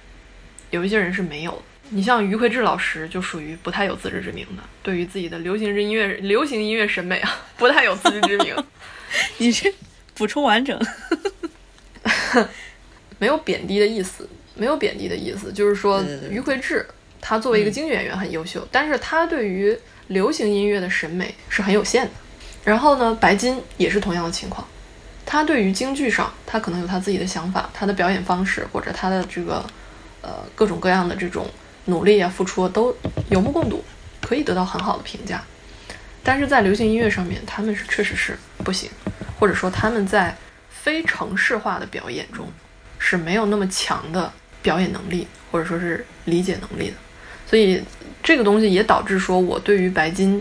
[0.69, 1.61] 有一些人是没有的。
[1.89, 8.55] 你像于魁智老师就属于不太有自知之明的，对于自己的流行音乐、流行音乐审美啊，不太有自知之明，
[9.39, 9.73] 你这
[10.13, 10.79] 补充完整。
[13.19, 16.85] 没有贬低的意思，没有贬低的意思，就是说于魁智
[17.21, 19.77] 他作为一个京剧演员很优秀，但是他对于
[20.07, 22.11] 流行音乐的审美是很有限的。
[22.63, 24.67] 然后呢，白金也是同样的情况，
[25.25, 29.65] 他对于京剧上，他可能有他自己的想法，他的表演方式或者他的这个
[30.21, 31.47] 呃各种各样的这种
[31.85, 32.95] 努力啊、付出啊都
[33.29, 33.83] 有目共睹，
[34.21, 35.43] 可以得到很好的评价。
[36.21, 38.89] 但是在流行音乐上面，他们是确实是不行，
[39.39, 40.35] 或者说他们在
[40.69, 42.45] 非城市化的表演中
[42.99, 44.31] 是没有那么强的
[44.61, 46.95] 表演能力，或者说是理解能力的。
[47.47, 47.81] 所以
[48.21, 50.39] 这个东西也导致说我对于白金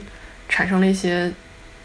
[0.48, 1.32] 产生了一些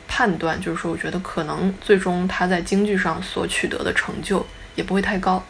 [0.07, 4.45] 判断，就是说我觉得可能最终他在京剧上所取得的成就
[4.75, 5.41] 也不会太高，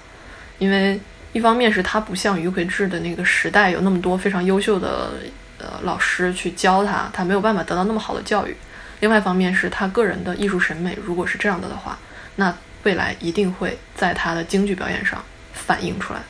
[0.59, 0.99] 因为
[1.31, 5.13] 一方面是他不像于魁智的那个时代有那么多非常优秀的
[5.57, 8.51] 呃老师去教他，他没有办法得到那么好的教育；
[8.99, 11.97] 另外一方面是他个人的艺术审美如果是这样的的话，
[12.35, 15.23] 那未来一定会在他的京剧表演上
[15.53, 16.21] 反映出来。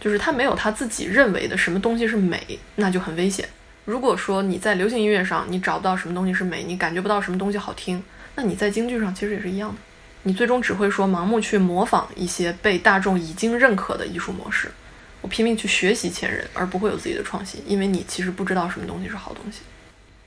[0.00, 3.48] 就是他没有他自己认为的什么东西是美，那就很危险。
[3.84, 8.02] 如果说你在流行音乐上你找不到什么东西是美，你感觉不到什么东西好听，
[8.34, 9.76] 那你在京剧上其实也是一样的，
[10.22, 14.70] 你最终只会说盲目去模仿一些被大众已经认可的艺术模式，
[15.20, 19.60] 我拼命去学习前人，而不会有自己的创新，因为你其实不知道什么东西是好东西。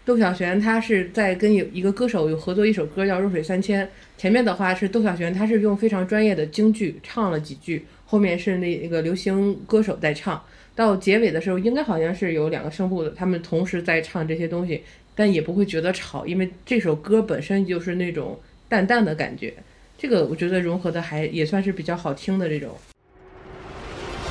[0.05, 3.85] 窦小璇他是在跟有一个歌手有合作一首歌叫《弱水三千》，
[4.17, 10.43] 前面的话是窦小璇他是用非常专业的京剧唱了几句，后面是那那个流行歌手在唱，
[10.75, 14.83] 到结尾的时候应该好像是有两个声部的，他们同时在唱这些东西，
[15.15, 18.37] 但也不会觉得吵，因为这首歌本身就是那种
[18.67, 19.53] 淡淡的感觉，
[19.97, 22.75] 这个我觉得融合的还也算是比较好听的这种。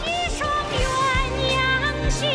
[0.05, 2.27] 一双鸳鸯戏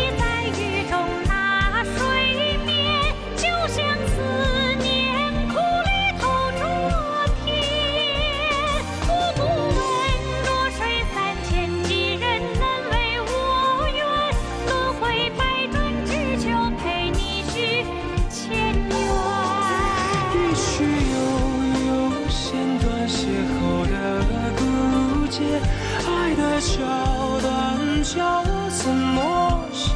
[28.17, 29.93] 要怎么写？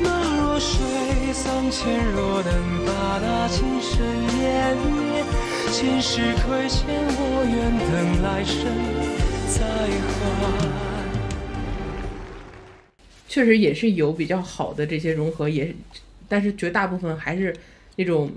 [0.00, 0.76] 那弱水
[1.32, 2.52] 三千，若能
[2.84, 5.24] 把那情深湮灭，
[5.70, 7.56] 前世亏欠我愿
[7.88, 8.58] 等来生
[9.48, 9.58] 再
[10.08, 10.12] 还。
[13.28, 15.72] 确实也是有比较好的这些融合，也
[16.28, 17.54] 但是绝大部分还是
[17.96, 18.30] 那种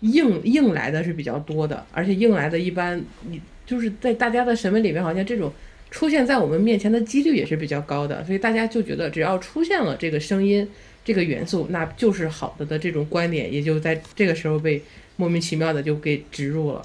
[0.00, 5.52] 硬硬来的是比较多的，而且硬来的一般你就是在大家的审美里面，好像这种
[5.90, 10.68] 出现在我们面前的几率也是比较高的，所以大家就觉得只要出现了这个声音
[11.04, 14.82] 这个元素，那就是好的的这种观点，也就在这个时候被
[15.16, 16.82] 莫名其妙的就给植入了。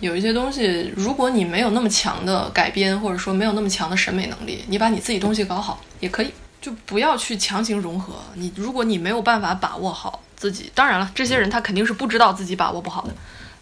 [0.00, 6.28] 有一些东西，如果你没有那么强的改编，或者说没有那么强的审美能力，你把你自己东西搞好也可以，
[6.58, 8.14] 就不要去强行融合。
[8.34, 13.14] 你如果你没有办法把握好自己，当然了，这些人他肯定是不知道自己把握不好的，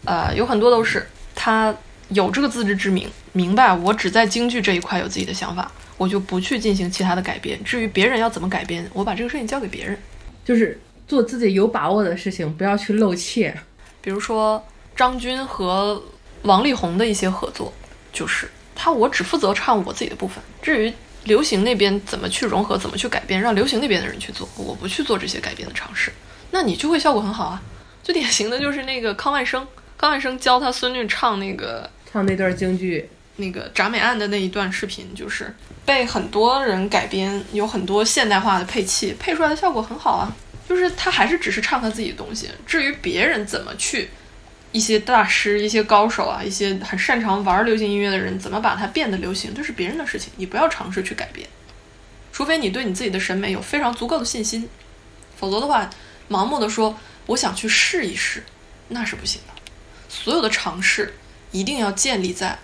[0.05, 1.05] 呃，有很多都是
[1.35, 1.75] 他
[2.09, 7.63] 有这个自知之明，明白我只在京剧这一块有自己的想法，我就不去进行其他的改编。
[7.63, 9.97] 至于别人要怎么改编，我把这个事情交给别人。
[10.43, 13.55] 就是做自己有把握的事情，不要去露怯。
[14.01, 16.01] 比如说张军和
[16.43, 17.71] 王力宏的一些合作，
[18.11, 20.93] 就是他我只负责唱我自己的部分，至于
[21.25, 26.11] 流行那边怎么去融合、怎么去改变，让流行那边的人去做，我不去做这些改变的尝试，
[26.49, 27.61] 那你就会效果很好啊。
[28.01, 35.53] 最典型的就是那个康万生，康万生教他孙女唱那个唱那段京剧，那个铡美案的那一段视频，就是
[35.85, 40.35] 被很多人改编，有很多现代化的配器，配出来的效果很好啊。
[40.67, 44.07] 就是他还是只是唱他自己的东西，至于别人怎么去，
[44.71, 51.47] 一些大师、一些高手啊，一些很擅长玩流行音乐的人怎么把它变得流行，这是别人的事情，你不要尝试去改变，
[52.31, 54.69] 除非你对你自己的审美有非常足够的信心，
[55.37, 55.89] 否则的话，
[56.29, 56.95] 盲目的说
[57.25, 58.43] 我想去试一试，
[58.89, 59.53] 那是不行的。
[60.07, 61.15] 所有的尝试
[61.51, 62.57] 一定要建立在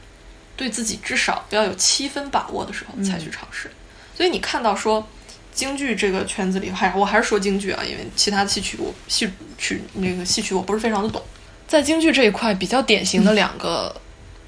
[0.55, 3.69] 对自己至少要有七分把握的时候才去尝试。
[4.15, 5.05] 所以你看到说
[5.53, 11.21] 京剧这个圈子里，还我还是说京剧啊，因为其他的戏曲我戏曲那个戏曲我不是非常的懂。
[11.67, 13.93] 在京剧这一块比较典型的两个，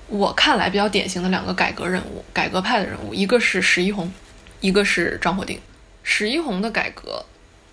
[0.08, 4.12] 我看来比较典型的两个改革人物、改革派的人物，一个是史一红，
[4.62, 5.60] 一个是张火丁。
[6.04, 7.26] 史一红的改革，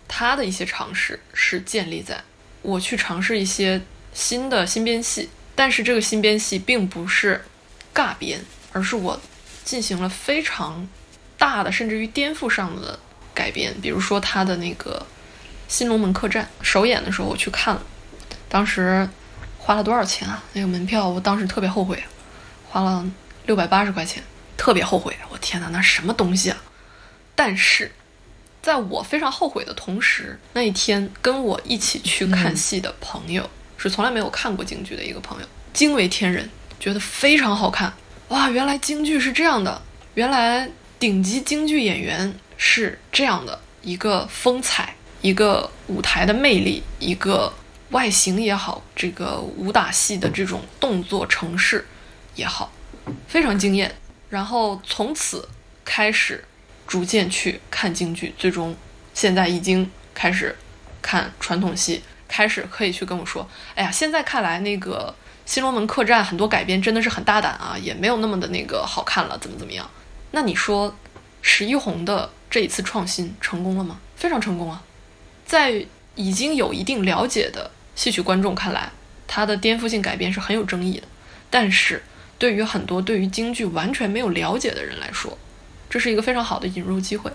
[0.08, 2.20] 他的一些尝试是建立在
[2.62, 3.80] 我去尝试一些
[4.12, 7.44] 新的新编戏，但是这个新编戏并不是
[7.94, 8.40] 尬编，
[8.72, 9.20] 而是我
[9.64, 10.88] 进行了非常
[11.38, 12.98] 大的甚至于颠覆上的
[13.32, 13.74] 改编。
[13.80, 15.06] 比如说他的那个
[15.72, 17.82] 《新龙门客栈》首演的时候，我去看了，
[18.48, 19.08] 当时
[19.58, 20.42] 花了多少钱啊？
[20.52, 22.02] 那个门票我当时特别后悔，
[22.68, 23.08] 花了
[23.46, 24.22] 六百八十块钱，
[24.56, 25.16] 特别后悔。
[25.30, 26.62] 我天哪，那什么东西啊！
[27.34, 27.90] 但是
[28.62, 33.48] 在我非常后悔的同时，那一天跟我一起去看戏的朋友、
[33.84, 36.48] 是从来没有看过京剧的一个朋友，惊为天人，
[36.80, 37.92] 觉得非常好看。
[38.28, 39.82] 哇，原来京剧是这样的，
[40.14, 40.66] 原来
[40.98, 47.52] 顶级京剧演员是这样的一个风采，一个舞台的魅力，一个
[47.90, 51.86] 外形也好，这个武打戏的这种动作程式
[52.34, 52.72] 也好，
[53.28, 53.94] 非常惊艳。
[54.30, 55.46] 然后从此
[55.84, 56.42] 开始
[56.86, 58.74] 逐渐去看京剧，最终
[59.12, 60.56] 现在已经开始
[61.02, 62.02] 看传统戏，
[62.34, 65.14] 开始可以去跟我说，哎呀，现在看来那个
[65.46, 69.88] 《新龙门客栈》很多改编真的是很大胆啊，也没有那么的那个好看了，怎么怎么样？
[70.32, 70.92] 那你说
[71.42, 74.00] 史一红的这一次创新成功了吗？
[74.16, 74.82] 非常成功啊！
[75.46, 78.90] 在已经有一定了解的戏曲观众看来，
[79.28, 81.06] 他的颠覆性改编是很有争议的，
[81.48, 82.02] 但是
[82.36, 85.38] 对于很多对于京剧完全没有了解的人来说，
[85.88, 87.30] 这是一个非常好的引入机会。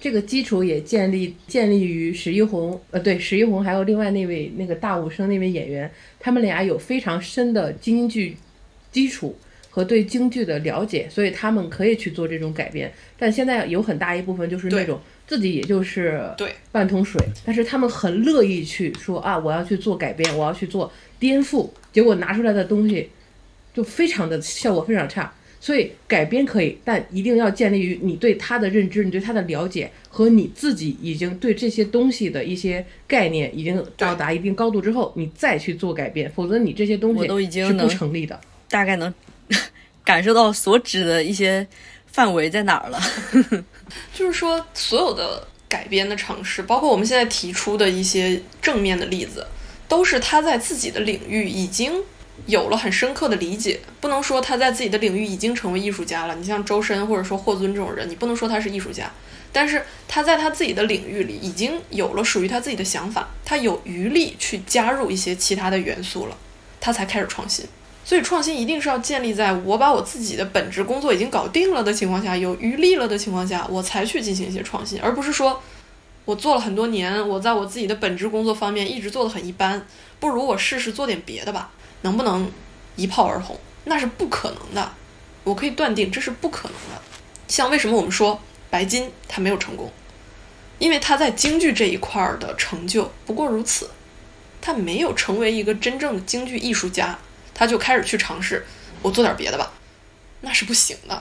[0.00, 8.36] 这个基础也建立建立于史一红，呃，对，史一红还有另外那位那个大武生那位演员，他们俩有非常深的京剧
[8.90, 9.36] 基础
[9.68, 12.90] 和对京剧的了解，所以他们可以去做这种改编。
[13.18, 23.10] 但现在有很大一部分就是那种自己也就是对半桶水，但是他们很乐意去说啊，我要去做改编，我要去做颠覆，结果拿出来的东西
[23.74, 25.30] 就非常的效果非常差。
[25.60, 38.40] 所以改编可以，但一定要建立于你对它的认知、你对它的了解和你自己已经对这些东西的一些概念已经到达一定高度之后，你再去做改变，否则你这些东我都已西是不经能成立的。
[38.70, 39.12] 大概能
[40.02, 41.66] 感受到所指的一些
[42.06, 42.98] 范围在哪儿了。
[44.14, 49.46] 就是说，所有的改编的尝试，包括我们现在提出的一些正面的例子，
[49.86, 51.92] 都是他在自己的领域已经
[52.46, 53.80] 有了很深刻的理解。
[54.00, 56.34] 不能说他在自己的领域已经成为艺术家了。
[56.34, 59.10] 你像周深或者说霍尊这种人，你不能说他是艺术家，
[59.52, 66.36] 但是他在他自己的领域里已经有了属于他自己的想法，他有余力去加入一些其他的元素了，
[66.80, 67.64] 他才开始创新。
[68.02, 75.62] 所以创新一定是要建立在我把我自己的本职工作已经搞定了的情况下，有余力了的情况下，我才去进行一些创新，而不是说
[76.24, 79.86] 我做了很多年，我在我自己的本职工作方面一直做得很一般，
[80.18, 81.70] 不如我试试做点别的吧，
[82.02, 82.50] 能不能
[82.96, 83.58] 一炮而红？
[83.84, 84.92] 那是不可能的，
[85.44, 87.02] 我可以断定这是不可能的。
[87.48, 89.90] 像为什么我们说白金他没有成功，
[90.78, 93.90] 因为他在京剧这一块儿的成就不过如此，
[94.60, 97.18] 他没有成为一个真正的京剧艺术家。
[97.52, 98.64] 他就开始去尝试，
[99.02, 99.70] 我做点别的吧，
[100.40, 101.14] 那是不行的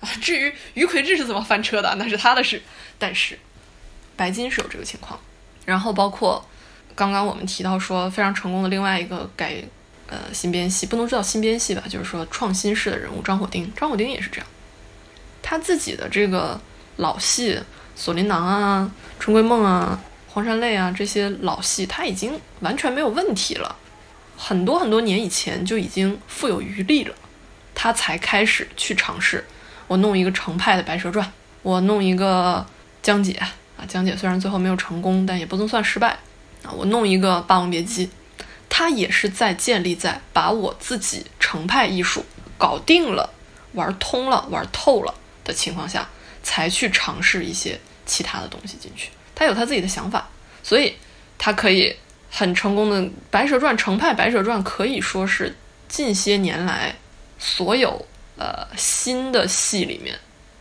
[0.00, 0.08] 啊。
[0.22, 2.62] 至于于魁智是怎么翻车的，那是他的事。
[2.98, 3.38] 但是
[4.16, 5.20] 白金是有这个情况，
[5.66, 6.42] 然后包括
[6.94, 9.62] 刚刚我们提到说非常成功的另外一个改
[10.12, 14.46] 呃新编戏，不能说叫新编戏吧，就是说创新式的人物张火丁，张火丁也是这样，
[15.40, 16.60] 他自己的这个
[16.96, 17.54] 老戏
[17.96, 18.92] 《锁麟囊》啊、
[19.22, 19.98] 《春闺梦》啊、
[20.32, 23.74] 《黄山泪》啊这些老戏，他已经完全没有问题了。
[24.36, 27.14] 很多很多年以前就已经富有余力了，
[27.74, 29.42] 他才开始去尝试。
[29.86, 31.24] 我弄一个程派的《白蛇传》，
[31.62, 32.66] 我弄一个
[33.02, 33.48] 江姐啊，
[33.86, 36.18] 江姐虽然最后没有成功，但也不能算失败
[36.62, 36.72] 啊。
[36.72, 38.06] 我弄一个《霸王别姬》，
[38.74, 42.24] 它也是在建立在把我自己程派艺术
[42.56, 43.28] 搞定了、
[43.74, 45.14] 玩通了、玩透了
[45.44, 46.08] 的情况下，
[46.42, 49.10] 才去尝试一些其他的东西进去。
[49.34, 50.26] 他有他自己的想法，
[50.62, 50.96] 所以
[51.36, 51.94] 他可以。
[52.34, 55.54] 很成功的《白蛇传》程派《白蛇传》可以说是
[55.86, 56.96] 近些年来
[57.38, 58.06] 所有
[58.38, 60.18] 呃新的戏里面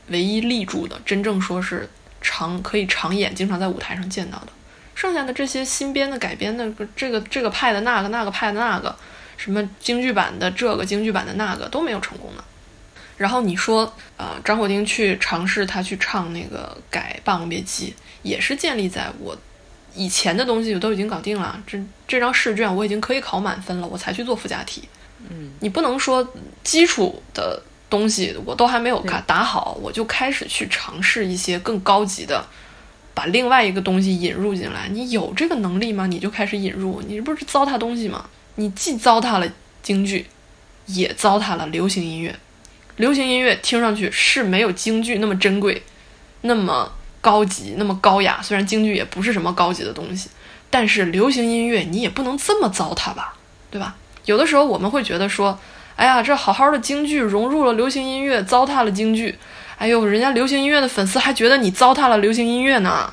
[0.09, 1.89] 唯一立住的，真正说是
[2.19, 4.47] 常可以常演、经常在舞台上见到的。
[4.95, 8.95] 剩下的这些新编的、改编的，这个这个派的那个、那个派的那个，
[9.37, 12.43] 什么京剧版的这个、京剧版的那个都没有成功的。
[13.17, 17.87] 然后你说，呃，张火丁去尝试他去唱那个改《霸王别姬》，
[18.23, 19.37] 也是建立在我。
[19.93, 21.77] 以前的东西我都已经搞定了，这
[22.07, 24.87] 这张试卷我已经可以考满分了，我才去做附加题。
[25.29, 26.25] 嗯，你不能说
[26.63, 32.41] 基础的东西我都还没有打打好，我就开始去尝试一些更高级的，
[33.13, 34.87] 把另外一个东西引入进来。
[34.89, 36.07] 你有这个能力吗？
[36.07, 38.25] 你就开始引入，你这不是糟蹋东西吗？
[38.55, 39.47] 你既糟蹋了
[39.81, 40.25] 京剧，
[40.85, 42.35] 也糟蹋了流行音乐。
[42.97, 45.83] 流行音乐听上去是没有京剧那么珍贵，
[46.41, 46.91] 那么。
[47.23, 50.27] 高级那么高雅，虽然京剧也不是什么高级的东西，
[50.71, 53.35] 但是流行音乐你也不能这么糟蹋吧，
[53.69, 53.95] 对吧？
[54.25, 55.59] 有的时候我们会觉得说，
[55.95, 59.37] 哎呀，这好好的京剧融入了流行音乐，糟蹋了京剧。
[59.81, 63.11] 哎呦，人家流行音乐的粉丝还觉得你糟蹋了流行音乐呢。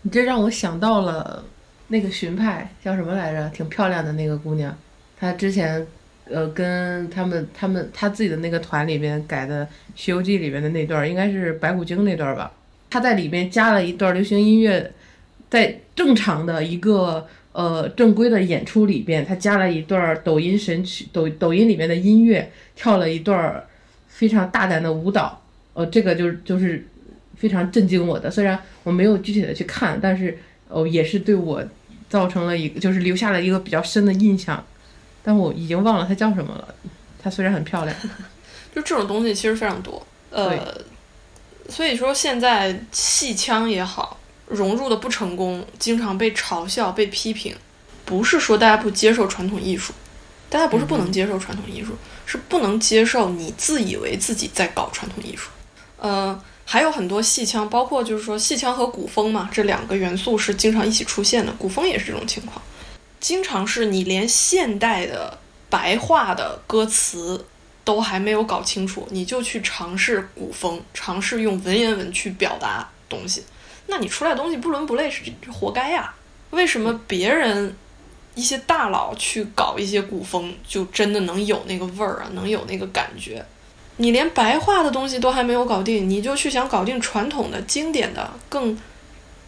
[0.00, 1.44] 你这让我想到了
[1.88, 3.46] 那个荀派叫什么来着？
[3.50, 4.74] 挺漂亮的那个姑娘，
[5.20, 5.86] 她之前
[6.24, 12.50] 呃跟他们他们她自己的那个团里边改的《西游记》里边的那段，应该是白骨精那段吧。
[12.88, 14.90] 她在里面加了一段流行音乐，
[15.50, 23.62] 在正常的一个呃正规的演出里边，他加了一段抖音神曲，抖抖音里面的音乐，跳了一段
[24.08, 25.42] 非常大胆的舞蹈，
[25.76, 26.88] 呃，这个就是就是
[27.36, 28.30] 非常震惊我的。
[28.30, 31.62] 虽然我没有具体的去看，但是哦，也是对我
[32.08, 34.64] 造成了一个，就是留下了一个比较深的印象。
[35.22, 36.74] 但我已经忘了它叫什么了。
[37.22, 37.94] 它虽然很漂亮，
[38.74, 40.80] 就这种东西其实非常多，呃。
[41.68, 47.52] 所以说，现在戏腔也好，融入的不成功，经常被嘲笑、被批评。
[48.04, 49.92] 不是说大家不接受传统艺术，
[50.48, 55.50] 大家不是不能接受传统艺术，是不能接受你自以为自己在搞传统艺术。
[55.98, 61.52] 呃，还有很多戏腔，包括就是说戏腔和古风嘛，这两个元素是经常一起出现的。
[61.58, 62.60] 古风也是这种情况，
[63.20, 65.38] 经常是你连现代的
[65.68, 67.46] 白话的歌词。
[67.86, 73.44] 都还没有搞清楚，你就去尝试古风，尝试用文言文去表达东西，
[73.86, 75.22] 那你出来东西不伦不类是
[75.52, 76.12] 活该呀？
[76.50, 77.76] 为什么别人
[78.34, 83.46] 一些大佬去搞一些古风，就真的能有那个味儿啊，能有那个感觉？
[83.98, 88.76] 你连白话的东西都还没有搞定，你就去想搞定传统的、经典的、更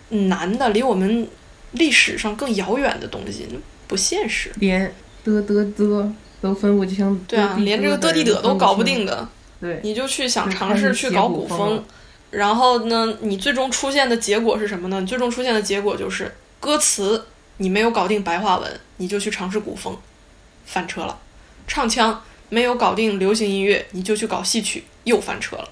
[0.09, 1.29] 难的、离我们
[1.73, 4.51] 历史上更遥远的东西，那不现实。
[4.57, 4.93] 连
[5.25, 9.05] 的的的都分不清，对啊，的连这个的地的都搞不定。
[9.05, 9.29] 的，
[9.61, 11.85] 对，你就去想尝试去搞古风
[12.31, 15.01] 然后呢，你最终出现的结果是什么呢？
[15.01, 17.27] 你最终出现的结果就是歌词
[17.57, 19.97] 你没有搞定白话文，你就去尝试古风，
[20.65, 21.19] 翻车了；
[21.67, 25.69] 唱腔没有搞定流行音乐，你就去搞戏曲，又翻车了。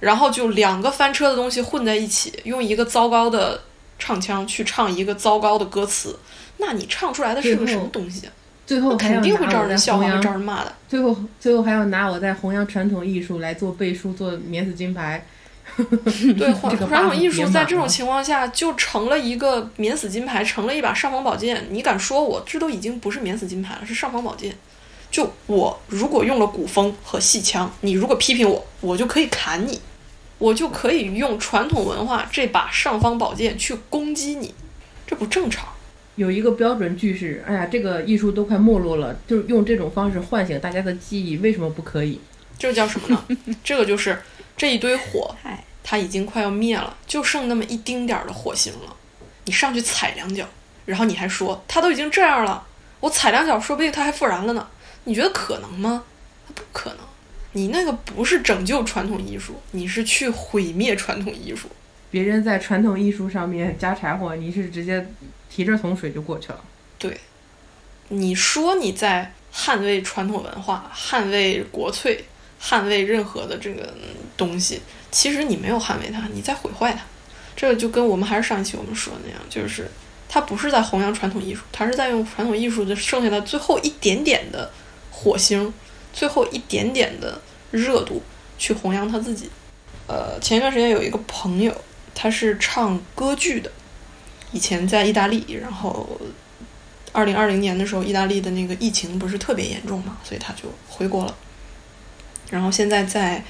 [0.00, 3.62] 然后就两个翻车的东西混在一起，用一个糟糕的
[3.98, 6.18] 唱腔去唱一个糟糕的歌词，
[6.56, 8.32] 那你唱出来的是个什么东西啊？
[8.66, 10.72] 最后肯定会招人笑话，会招人骂的。
[10.88, 15.26] 最后最后还要拿我在弘扬传统艺术来做背书，做免死金牌。
[15.76, 16.52] 对，
[16.88, 21.66] 传统艺术在这种情况下就成了一个免死金牌，成了一把尚方宝剑。
[21.70, 24.56] 你敢说我这都已经不是免死金牌了，是尚方宝剑。
[25.10, 29.80] 就我如果用了古风和戏腔，你如果批评我，我就可以砍你，
[30.38, 34.54] 我就可以用传统文化这把尚方宝剑去攻击你，
[35.06, 35.66] 这不正常。
[36.16, 42.20] 有一个标准句式，哎呀，这个艺术都快没落了，就是用这种方式唤醒大家的记忆，为什么不可以？
[42.58, 43.36] 这叫什么呢？
[43.64, 44.22] 这个就是
[44.56, 48.94] 这一堆火嗨，它已经快要灭了，就剩那么一丁点儿的火星了。
[49.46, 50.46] 你上去踩两脚，
[50.84, 52.62] 然后你还说它都已经这样了，
[53.00, 54.68] 我踩两脚，说不定它还复燃了呢。
[55.04, 56.04] 你觉得可能吗？
[56.46, 56.98] 它不可能。
[57.52, 61.68] 你那个不是拯救传统艺术，你是去毁灭传统艺术。
[62.10, 65.06] 别人在传统艺术上面加柴火，你是直接
[65.48, 66.60] 提着桶水就过去了。
[66.98, 67.18] 对，
[68.08, 72.24] 你说你在捍卫传统文化、捍卫国粹、
[72.62, 73.92] 捍卫任何的这个
[74.36, 74.80] 东西，
[75.10, 77.00] 其实你没有捍卫它，你在毁坏它。
[77.56, 79.90] 这个就跟我们还是上一期我们说的那样，就是
[80.28, 84.70] 它不是在弘扬传统艺术，它是在用传统艺术的剩下的最后一点点的
[85.22, 85.72] 火星，
[86.14, 87.38] 最后一点点的
[87.70, 88.22] 热度
[88.56, 89.50] 去弘扬他自己。
[90.06, 91.74] 呃，前一段时间有一个朋友，
[92.14, 93.70] 他是唱歌剧的，
[94.50, 96.18] 以前在意大利，然后
[97.12, 101.36] 二零二零年的时候，意大利的那个疫情不是特别严重嘛，所以他就回国了。
[102.50, 103.44] 然后现在在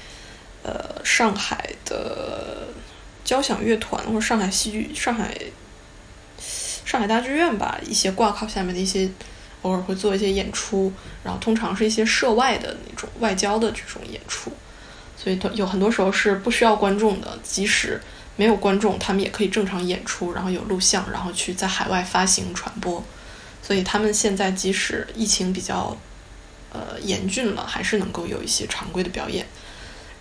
[0.63, 2.67] 呃上海的
[3.23, 5.35] 交响乐团或者上海戏剧、上海
[6.85, 9.09] 上海大剧院吧，一些挂靠下面的一些
[9.61, 10.91] 偶尔会做一些演出，
[11.23, 14.51] 然后通常是一些涉外的那种外交的这种演出，
[15.17, 18.01] 所以有很多时候是不需要观众的，即使
[18.35, 23.03] 没有观众，他们也可以正常演出，然后有录像，然后去在海外发行传播。
[23.61, 25.95] 所以他们现在即使疫情比较
[26.73, 29.45] 呃严峻了，还是能够有一些常规的表演。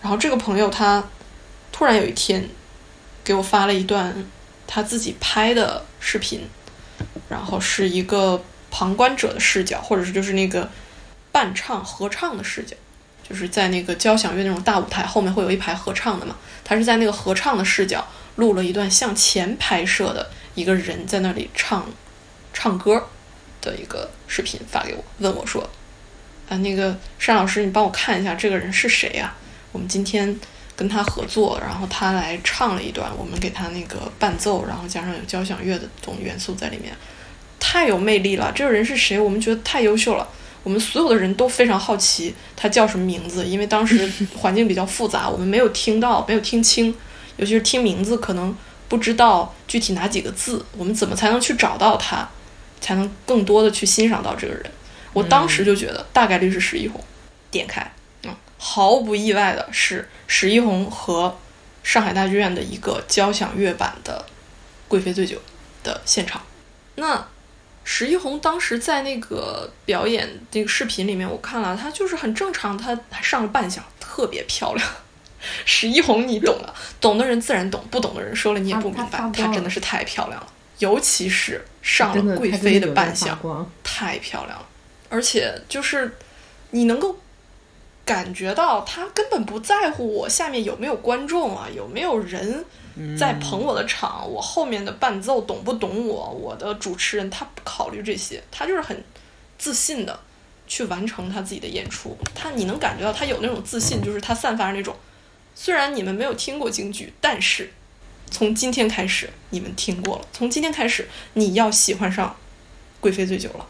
[0.03, 1.03] 然后这个朋友他
[1.73, 2.47] 突然有一天
[3.25, 4.15] 给我发了一段
[4.67, 6.47] 他自己拍的视频，
[7.31, 10.71] 然后是一个旁观者的视角，或者是就是那个
[11.33, 12.77] 伴唱合唱的视角，
[13.29, 18.07] 就是在那个交响乐那种大舞台后面会有一排合唱的嘛，他是在那个合唱的视角
[18.37, 21.87] 录了一段向前拍摄的一个人在那里唱
[22.53, 23.09] 唱歌
[23.61, 25.69] 的一个视频发给我，问我说
[26.49, 29.35] ：“啊，那个单老师，你帮我看一下这个人是谁呀、
[29.73, 30.39] 我们今天
[30.75, 36.95] 跟他合作，然后他来唱了一段，我们给他那个伴奏，然后加上有交响乐的这种元素在里面，
[37.61, 38.51] 太有魅力了。
[38.53, 39.21] 这个人是谁？
[39.21, 40.27] 我们觉得太优秀了。
[40.63, 46.95] 我们所有的人都非常好奇他叫什么名字，因为当时 环境比较复杂，我们没有听到，没有听清，
[47.37, 48.55] 尤其是听名字，可能
[48.89, 52.29] 不知道具体哪几个字，我们怎么才能去找到他，
[52.81, 54.71] 才能更多的去欣赏到这个人？
[55.15, 57.03] 我当时就觉得大概率是史一红，
[57.51, 57.91] 点开，
[58.25, 61.39] 嗯，毫不意外的是史一红和
[61.83, 64.27] 上海大剧院的一个交响乐版的
[64.89, 65.37] 《贵妃醉酒》
[65.83, 66.43] 的现场。
[66.97, 67.27] 那
[67.93, 74.89] 史一红当时在那个表演那个视频里面，我看了，她就是很正常，她还上了半响，特别漂亮。
[75.65, 79.09] 史一红你懂了，懂的人自然懂，不懂的人说了你也不明白。
[79.11, 80.47] 她她真的是太漂亮了，
[80.79, 83.37] 尤其是上了贵妃的扮相，
[83.83, 84.67] 太漂亮了，
[85.09, 86.17] 而且就是
[86.71, 87.19] 你能够
[88.11, 92.65] 感觉到他根本不在乎我下面有没有观众啊，有没有人
[93.17, 99.05] 在捧我的场，我后面的伴奏懂不懂我，我的主持人他不考虑这些，他就是很
[99.59, 100.19] 自信的
[100.67, 102.19] 去完成他自己的演出。
[102.35, 104.97] 他你能感觉到他有那种自信，就是他散发着那种，
[105.55, 107.73] 虽然你们没有听过京剧，但是
[108.29, 112.29] 从今天开始你们听过了，从今天开始你要喜欢上
[113.01, 113.65] 《贵妃醉酒》了。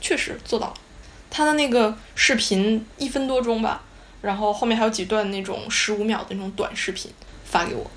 [0.00, 0.74] 确实做到了。
[1.34, 3.80] 他的那个视频一分多钟吧，
[4.20, 7.10] 然后后面还有几段那种十五秒的那种短视频
[7.46, 7.90] 发给我。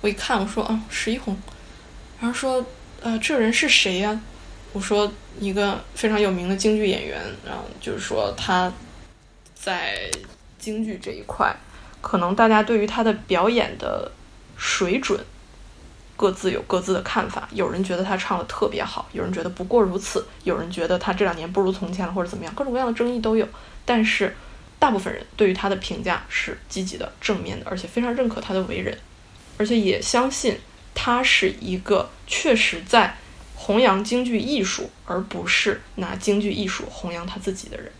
[0.00, 1.36] 我一看，我说啊，石一红，
[2.20, 2.66] 然后说，
[3.00, 4.20] 呃，这人是谁呀？
[4.72, 8.72] 我说一个非常有名的京剧演员，然后就是说他
[9.54, 10.10] 在
[10.58, 11.54] 京剧这一块，
[12.00, 14.10] 可能大家对于他的表演的
[14.56, 15.24] 水准
[16.16, 17.48] 各自有各自的看法。
[17.52, 23.46] 有人觉得他唱的特别好，有人觉得不过如此，有人觉得他这两年不如从前了，或者怎么样，各种各样的争议都有。
[23.84, 24.36] 但是
[24.78, 28.96] 大部分人对于他的评价是积极的、正面的，而且非常认可他的为人，
[29.58, 30.58] 而且也相信
[30.94, 33.16] 他是一个确实在
[33.54, 37.90] 弘扬京剧艺术，而不是拿京剧艺术弘扬他自己的人。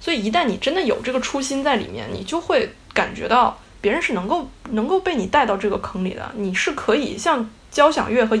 [0.00, 6.32] 所以，一旦你真的有这个初心在里面，你就会感觉到别人是能够能够被你带到这个坑里的。
[6.36, 8.38] 你是可以像交响乐和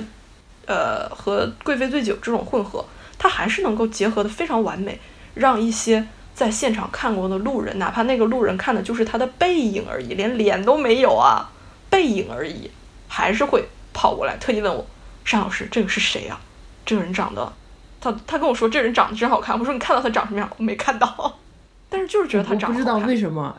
[0.64, 2.82] 呃和贵妃醉酒这种混合，
[3.18, 4.98] 它还是能够结合的非常完美，
[5.34, 11.50] 让一些在现场看过的路人，哪怕那个路人看的就是他的背影而已，连脸都没有啊，
[11.90, 12.70] 背影而已，
[13.08, 14.86] 还是会跑过来特意问我
[15.30, 16.38] ：“单老师，这个是谁呀、
[16.86, 17.52] 这个人长得，
[18.00, 19.58] 他他跟我说这人长得真好看。
[19.58, 20.48] 我说你看到他长什么样？
[20.56, 21.38] 我没看到，
[21.90, 22.96] 但是就是觉得他我不知道。
[22.98, 23.54] 为什么，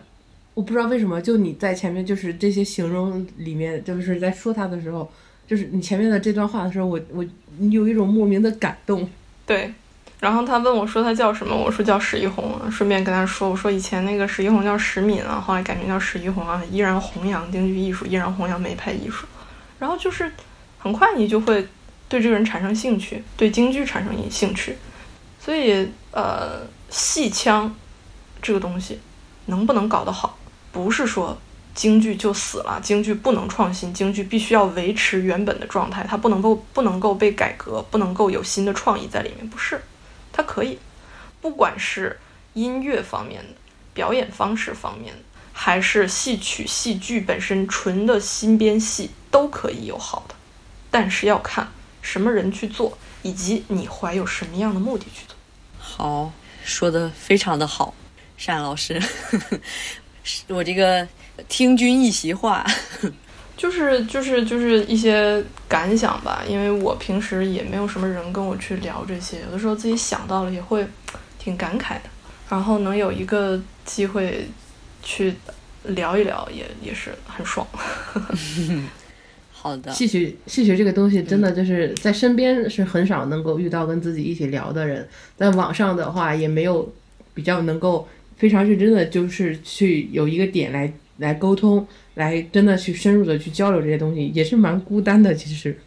[0.54, 5.12] 我不知道为什么，就你在前面就是这些形容里面，就是在说他的时候，
[5.48, 7.26] 就是你前面的这段话的时候，我我
[7.58, 9.10] 你有一种莫名的感动。
[9.46, 9.74] 对，
[10.20, 19.26] 然后他问我说他叫什么，我说叫史一红，顺便跟他说，我说以前那个史一红叫史敏啊，后来改名叫史一红啊，依然弘扬京剧艺术，依然弘扬梅派艺术。
[19.80, 20.32] 然后就是
[20.78, 21.68] 很快你就会
[22.08, 24.78] 对这个人产生兴趣，对京剧产生兴趣。
[25.40, 27.76] 所以呃，戏腔
[28.42, 29.00] 这个东西
[29.48, 30.38] 能不能搞得好，
[30.74, 31.38] 不是说
[31.74, 39.82] 京剧就死了，京剧不能创新，京剧必须要维持原本的状态，它不能够不能够被改革，不能够有新的创意在里面，不是，
[40.34, 40.78] 它可以，
[41.40, 42.20] 不管是
[42.54, 43.50] 音乐方面的、
[43.94, 45.22] 表演方式方面的，
[45.54, 50.36] 还是戏曲、戏剧本身纯的新编戏，都可以有好的，
[50.92, 51.72] 但是要看
[52.02, 55.36] 什么人去做，以及你怀有什么样的目的去做。
[55.80, 56.32] 好，
[56.64, 57.94] 说的非常的好，
[58.46, 59.02] 单老师，
[60.48, 61.08] 我这个
[61.48, 62.66] 听君一席话，
[63.58, 70.86] 就是就是就是一些感想吧，因为我平时也没有什么人跟我去聊这些，有的时候自己想到了也会
[71.38, 72.04] 挺感慨的，
[72.50, 74.48] 然后能有一个机会
[75.02, 75.34] 去
[75.84, 77.68] 聊一聊也也是很爽。
[79.52, 85.08] 好的，戏曲戏曲这个东西真的就是在身边是很少能够遇到跟自己一起聊的人，
[85.38, 86.94] 在网上的话也没有
[87.34, 88.08] 比较能够
[88.44, 95.34] 非常认真的就是去有一个点来来沟通，来真的去深入的去交流这些东西，也是蛮孤单的。
[95.34, 95.80] 其实，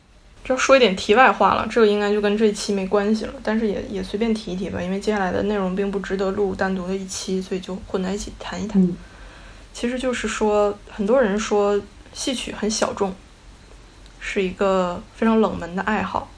[0.43, 8.83] 这说一点题外话了，这个应该就跟这一期没关系了，但是也也随便提一提吧，因为接下来的内容并不值得录单独的一期，所以就混在一起谈一谈。
[8.83, 8.97] 嗯
[9.75, 11.79] 其实就是说，很多人说
[12.15, 13.15] 戏曲很小众，
[14.19, 16.31] 是一个非常冷门的爱好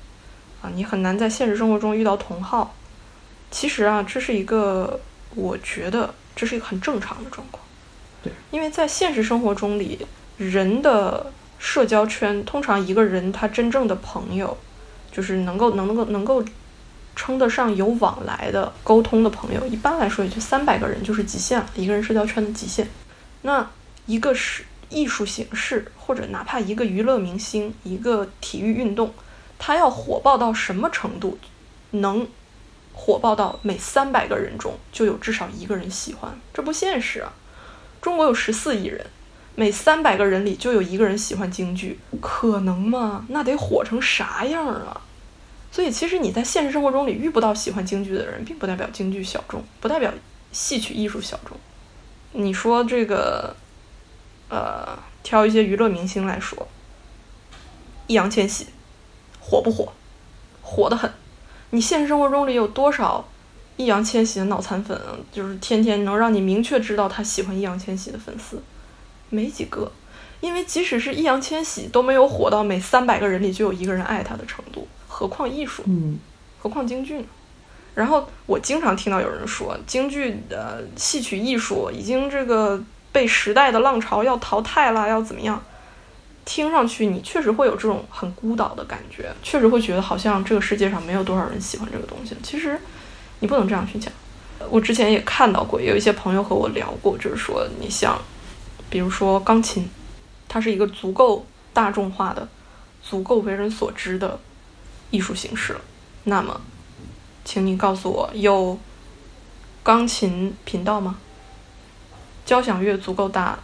[0.60, 2.74] 啊，你很难在现实生活中遇到同好。
[3.52, 4.98] 其实啊，这是一个，
[5.34, 7.62] 我觉得这是一个很正常的状况。
[8.22, 10.06] 对，因为在现实生活中里，
[10.36, 14.56] 人的社交圈，通常一个人他真正的朋友，
[15.12, 16.44] 就是能够能够能够
[17.14, 22.88] 称得上有往来的沟通的朋友，一般来说也就三百个人就是极限了，一个人社交圈的极限。
[23.42, 23.68] 那
[24.06, 29.12] 一个是艺术形式，或者哪怕一个娱乐明星、一个体育运动，
[29.58, 31.38] 它要火爆到什么程度，
[31.90, 32.26] 能
[33.00, 37.32] 火爆到每三百个人中就有至少一个人喜欢，这不现实啊！
[38.02, 39.06] 中国有十四亿人，
[39.54, 43.24] 每三百个人里就有一个人喜欢京剧，可能吗？
[43.28, 45.00] 那得火成啥样啊！
[45.70, 50.12] 所以，其实你在现实生活中里遇不到喜欢京剧的人，并不代表京剧小众，不代表
[50.50, 51.56] 戏曲艺术小众。
[52.32, 53.56] 你说这个，
[54.50, 56.66] 呃，挑一些娱乐明星来说，
[58.06, 58.66] 易烊千玺
[59.40, 59.92] 火不火？
[60.60, 61.10] 火得很。
[61.70, 63.26] 你现实生活中里有多少
[63.76, 65.16] 易烊千玺的脑残粉啊？
[65.30, 68.62] 就是天天能让你明确知道他喜欢易烊千玺的粉丝，
[69.30, 69.90] 没几个。
[70.40, 75.82] 因为即使是易烊千玺都没有火到每三百个人里就有一个人爱他的程度，何况艺术？
[75.86, 76.18] 嗯，
[76.60, 77.24] 何况京剧呢？
[77.94, 85.60] 然后我经常听到有人说，京剧的戏曲艺术已经这个被时代的浪潮要淘汰了，要怎么样？
[86.48, 92.34] 听上去你确实会有这种很孤岛的感觉，确实会觉得好像这个世界上没有多少人喜欢这个东西。
[92.42, 92.80] 其实
[93.40, 94.10] 你不能这样去讲。
[94.70, 98.18] 我之前也看到过，有一些朋友和我聊过，就是说你像，
[98.88, 99.90] 比如说钢琴，
[100.48, 101.44] 它是一个足够
[101.74, 102.48] 大众化的、
[103.02, 104.40] 足够为人所知的
[105.10, 105.80] 艺术形式了。
[106.24, 106.58] 那么，
[107.44, 108.78] 请你告诉我，有
[109.82, 111.18] 钢琴频道吗？
[112.46, 113.58] 交响乐足够大，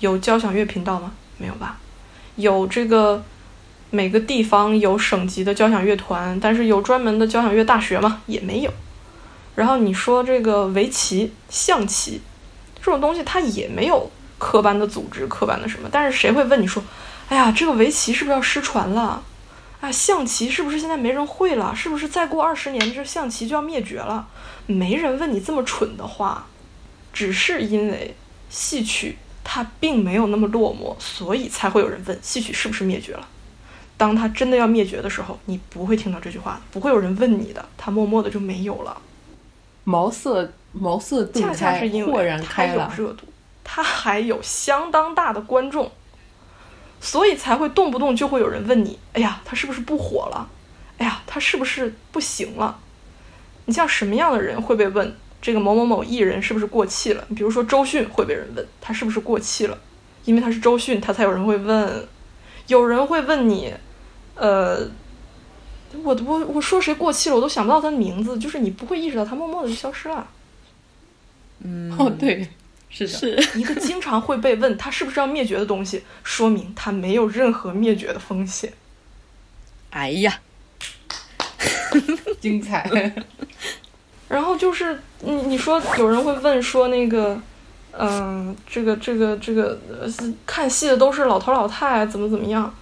[0.00, 1.14] 有交响乐频道吗？
[1.38, 1.80] 没有吧？
[2.38, 3.24] 有这个
[3.90, 8.22] 每个地方有省级的交响乐团，但是有专门的交响乐大学吗？
[8.26, 8.72] 也没有。
[9.56, 12.20] 然后你说这个围棋、象棋
[12.76, 14.08] 这种东西，它也没有
[14.38, 15.88] 科班的组织、科班的什么。
[15.90, 16.80] 但是谁会问你说，
[17.28, 19.20] 哎呀，这个围棋是不是要失传了？
[19.80, 21.74] 啊，象棋是不是现在没人会了？
[21.74, 24.28] 是不是再过二十年这象棋就要灭绝了？
[24.66, 26.46] 没人问你这么蠢的话，
[27.12, 28.14] 只是因为
[28.48, 29.18] 戏曲
[29.50, 33.26] 它并没有那么落寞，所以才会有人问戏曲是不是灭绝了。
[33.96, 39.00] 当它真的要灭绝的时候，你不会听到这句话的，不会有人问你的，它默默的就没有了。
[39.84, 42.78] 茅塞茅塞顿恰恰是因，为它有。
[42.94, 43.24] 热度，
[43.64, 45.90] 它还有相当大的观众，
[47.00, 50.46] 所以才会动不动就会有人问你：哎呀，他是不是不火了？
[50.98, 52.78] 哎呀，他是不是不行了？
[53.64, 57.24] 你像什么样的人会被问这个某某某艺人是不是过气了？
[57.36, 59.78] 比如说周迅会被人问他是不是过气了，
[60.24, 62.06] 因为他是周迅，他才有人会问。
[62.66, 63.72] 有人会问你，
[64.34, 64.86] 呃，
[66.02, 70.28] 我我我说谁过气了，我都想不到他的名字，就是你不会意识到他默默的就消失了。
[71.60, 72.46] 嗯哦，对，
[72.90, 78.70] 是的，是一个经常会被问他是不是要灭绝的东西，说明他没有任何灭绝的风险。
[79.88, 80.40] 哎呀，
[82.38, 83.14] 精彩。
[84.28, 87.40] 然后就是你你说有人会问说那个，
[87.92, 89.78] 嗯、这个这个这个
[90.46, 92.72] 看戏的都是老头老太怎么怎么样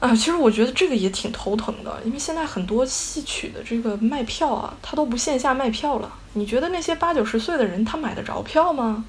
[0.00, 0.14] 啊？
[0.14, 6.12] 其实我觉得这个也挺头疼的，因为现在很多戏曲的这个卖票啊，他都不线下卖票了。
[6.34, 9.04] 你觉得那些八九十岁的人他买得着票吗？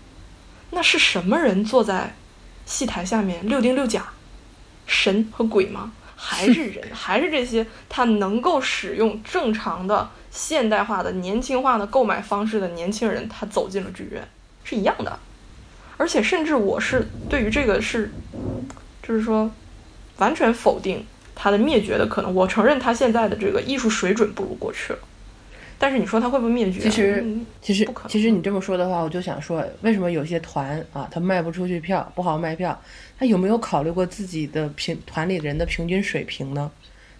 [0.71, 2.15] 那是什么人坐在
[2.65, 4.05] 戏台下面六丁六甲？
[4.85, 5.91] 神和鬼吗？
[6.15, 6.89] 还是人？
[6.91, 14.21] 还是这些他能够使用正常的现代化的年轻化的购买方式的年轻人，他走进了剧院，
[14.63, 15.17] 是一样的。
[15.97, 18.09] 而且甚至我是对于这个是，
[19.03, 19.51] 就是说，
[20.17, 21.05] 完全否定
[21.35, 22.33] 它的灭绝的可能。
[22.33, 24.99] 我承认它现在的这个艺术水准不如过去了，
[25.77, 26.79] 但是你说它会不会灭绝？
[26.79, 32.79] 其实嗯其实其实你这么说的话，我就想说，为什么有些团啊，他卖不出去票，不好卖票，
[33.17, 36.71] 他有没有考虑过自己的平团里人的平均水平呢？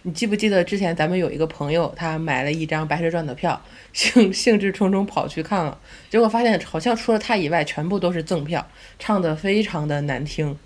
[0.09, 3.61] 你记不记得之前咱们有一个朋友，他买了一张《白蛇传》的票，
[3.93, 5.77] 兴兴致冲冲跑去看了，
[6.09, 10.57] 结果发现好像除了他以外，全部都是赠票，唱的非常的难听，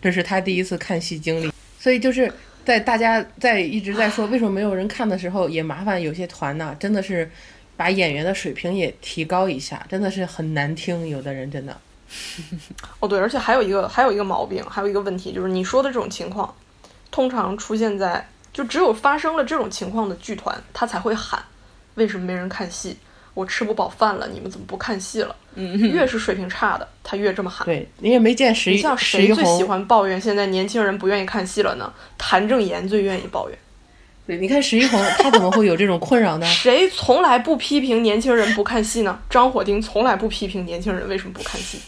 [0.00, 2.28] 这是他第一次看戏经历，所以就是
[2.64, 7.30] 在大家在一直在说为什么没有人看的时候，也麻烦有些团呢，真的是
[7.76, 11.80] 把演员的水平也提高一下，真的是很难听，有的人真的。
[12.98, 16.52] 哦，对，而且还有一个还有一个毛病，还有一个问题，就是你说的这种情况，
[17.12, 18.26] 通常出现在
[18.58, 21.40] 就只有发生了这种情况的剧团，他才会喊
[21.94, 22.96] 为什么没人看戏？
[23.32, 25.36] 我吃不饱饭了，你们怎么不看戏了？
[25.54, 27.64] 嗯，越 是水平差的，他越这么喊。
[27.64, 31.92] 对，你也没见石一你像谁最喜，欢抱怨现在年轻人不愿意看戏了呢？
[32.18, 33.56] 谭正岩最愿意抱怨。
[34.26, 36.46] 对，你看石一红，他怎么会有这种困扰呢？
[36.50, 39.16] 谁从来不批评年轻人不看戏呢？
[39.30, 41.78] 张火丁从来不批评年轻人为什么不看戏，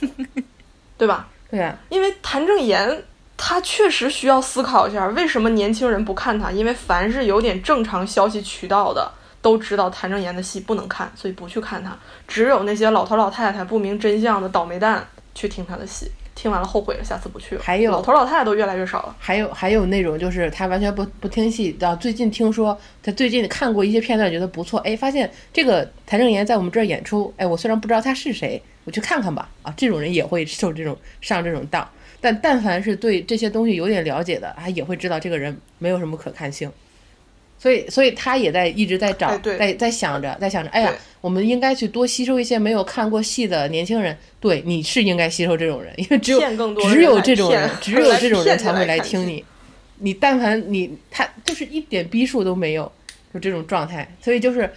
[0.96, 1.26] 对吧？
[1.50, 3.02] 对呀、因为谭正岩
[3.42, 6.52] 他确实需要思考一下，为什么年轻人不看他？
[6.52, 9.10] 因为凡是有点正常消息渠道的，
[9.40, 11.98] 都知道谭正岩的戏不能看，所以不去看他。
[12.28, 17.62] 只有那些老头老太太不明真相的倒霉蛋去听他的戏，听完了后悔了，下次不去了。
[17.64, 19.16] 还有老头老太太都越来越少了。
[19.18, 31.88] 还有还有那种就是他完全不不听戏，到最近听说他最近看过一些片段，觉得不错，哎，发现这个谭正岩在我们这儿演出，哎，我虽然不知道他是谁，我去看看吧，啊，这种人也会受这种上这种当，
[32.20, 36.70] 但但凡是对这些东西有点了解的，他也会知道这个人没有什么可看性。
[37.58, 44.16] 所以，所以他也在一直在找，哎在在想着，在想着，哎呀，我们应该去多吸收一些没有看过戏的年轻人。
[44.40, 46.40] 对，你是应该吸收这种人，因为只有
[46.88, 49.44] 只有这种人，只有这种人才会来听你。
[49.98, 52.90] 你但凡你他就是一点逼数都没有，
[53.34, 54.10] 就这种状态。
[54.22, 54.72] 所以就是，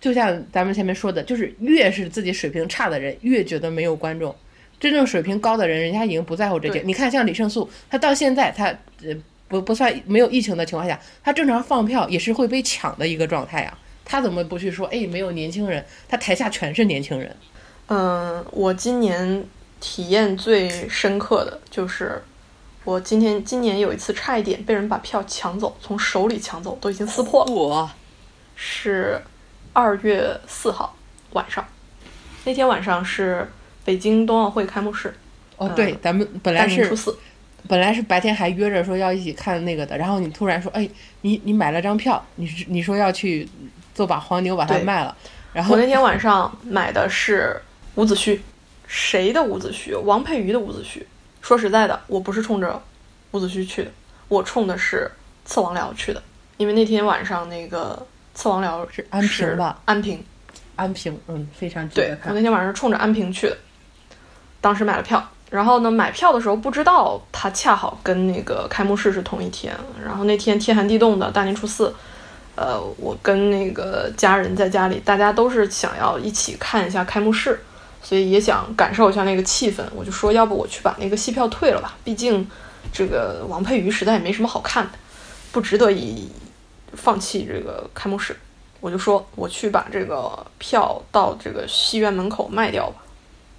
[0.00, 4.32] 就像咱们前面说的，就是越是自己水平差的人，越觉得没有观众。
[4.80, 6.80] 真正水平高的人，人家已经不在乎这些。
[6.84, 8.66] 你看，像李胜素，他到现在他
[9.02, 9.14] 呃
[9.48, 13.78] 不不算没有疫情的情况下，他正常放票也是会被抢的一个状态啊。
[14.04, 14.86] 他怎么不去说？
[14.86, 17.36] 哎，没有年轻人，他台下全是年轻人。
[17.88, 19.44] 嗯，我今年
[19.80, 22.22] 体验最深刻的就是，
[22.84, 27.52] 我今天今年有一次差一点被人把票抢走，从手里抢走，都已经撕破了。
[27.52, 27.90] 我
[28.56, 29.20] 是
[29.72, 30.96] 二月四号
[31.32, 31.66] 晚上，
[32.44, 33.50] 那天晚上是
[33.88, 35.08] 北京冬奥会开幕式，
[35.56, 37.16] 哦，嗯对，咱们本来是年初四。
[37.66, 40.86] 本来是白天还约着说要一起看那个的，然后你突然说，哎，
[41.22, 43.48] 你你买了张票，你是你说要去
[43.94, 45.16] 做把黄牛把它卖了，
[45.54, 47.58] 然后我那天晚上买的是
[47.94, 48.38] 伍子胥，
[48.86, 49.98] 谁的伍子胥？
[50.00, 51.02] 王佩瑜的伍子胥。
[51.40, 52.82] 说实在的，我不是冲着
[53.30, 53.90] 伍子胥去的，
[54.28, 55.10] 我冲的是
[55.46, 56.22] 刺王僚去的，
[56.58, 59.80] 因为那天晚上那个刺王僚是安平吧？
[59.86, 60.22] 安平，
[60.76, 62.42] 安平，嗯，非常值得对我那。
[62.42, 63.56] 天晚上是冲着安平去的，
[64.60, 71.94] 当时买了票，然后呢，买票的时候不知道它恰好跟那个开幕式是同一天，然后那天天寒地冻的大年初四，
[72.56, 77.60] 呃，我跟那个家人在家里，大家都是想要一起看一下开幕式，
[78.02, 82.46] 所以也想感受一下那个气氛，我就说要不我去把那个戏票退了吧，毕竟
[82.92, 84.90] 这个王佩瑜实在也没什么好看的，
[85.52, 86.28] 不值得以
[86.94, 88.36] 放弃这个开幕式。
[88.80, 93.02] 我就说我去把这个票到这个戏院门口卖掉吧。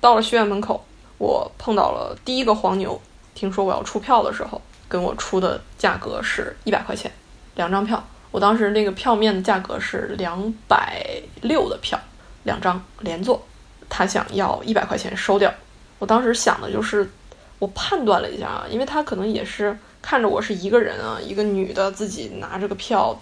[0.01, 0.81] 到了戏院门口，
[1.19, 2.99] 我碰到了第一个黄牛，
[3.35, 7.11] 听说我要出票的时候，跟我出的价格是一百块钱，
[7.55, 8.03] 两张票。
[8.31, 11.03] 我当时那个票面的价格是两百
[11.41, 11.99] 六的票，
[12.43, 13.43] 两张连坐，
[13.89, 15.53] 他想要一百块钱收掉。
[15.97, 17.09] 我当时想的就是，
[17.57, 23.19] 我判断了一下啊，因为他可能也是看着我是一个人啊，一个女的自己拿着个票，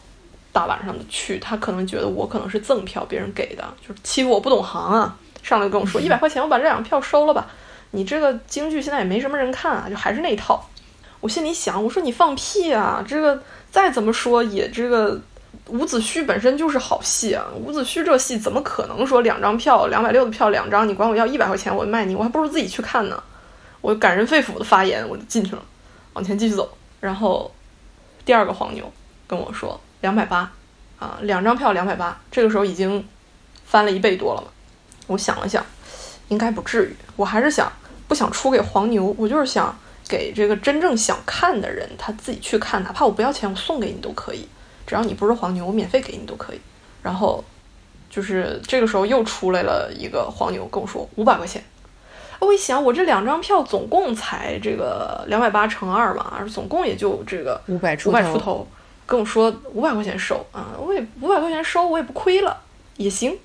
[0.52, 7.48] 大晚上的去，他可能觉得我可能是赠票，别人给的，就是欺负我不懂行啊，上来跟我说一百块钱，我把这两个票收了吧。
[7.98, 10.64] 你这个京剧现在也没什么人看啊，就还是那一套。
[11.20, 13.04] 我心里想，我说你放屁啊！
[13.06, 13.42] 这个
[13.72, 15.20] 再怎么说也这个
[15.70, 23.24] 伍子胥本身就是好戏啊，伍子胥这戏怎么可能说两张票两百六的票两张，你管我要一百块钱我卖你，我还不如自己去看呢。
[23.82, 25.64] 我感人肺腑的发言，我就进去了，
[26.14, 26.78] 往前继续走。
[27.00, 27.52] 然后
[28.24, 28.94] 第二个黄牛
[29.26, 30.52] 跟我说两百八
[31.00, 33.04] 啊，两张票两百八，这个时候已经
[33.66, 34.50] 翻了一倍多了嘛。
[35.08, 35.66] 我想了想，
[36.28, 37.72] 应该不至于，我还是想
[38.08, 39.78] 不想出给黄牛，我就是想
[40.08, 44.48] 给这个真正想看的人他自己去看，哪怕我不要钱，我送给你都可以，
[44.86, 46.60] 只要你不是黄牛，我免费给你都可以。
[47.04, 47.44] 然后
[48.10, 51.64] 就是这个时候又出来了一个黄牛跟我说五百块钱。
[52.40, 58.68] 我一想，我这两张票总共才这个两百八乘二嘛，总共也就这个五百五百出头，
[59.08, 62.56] 跟我说五百块钱收啊，我也五百块钱收，我也不亏了，
[62.98, 63.36] 也行，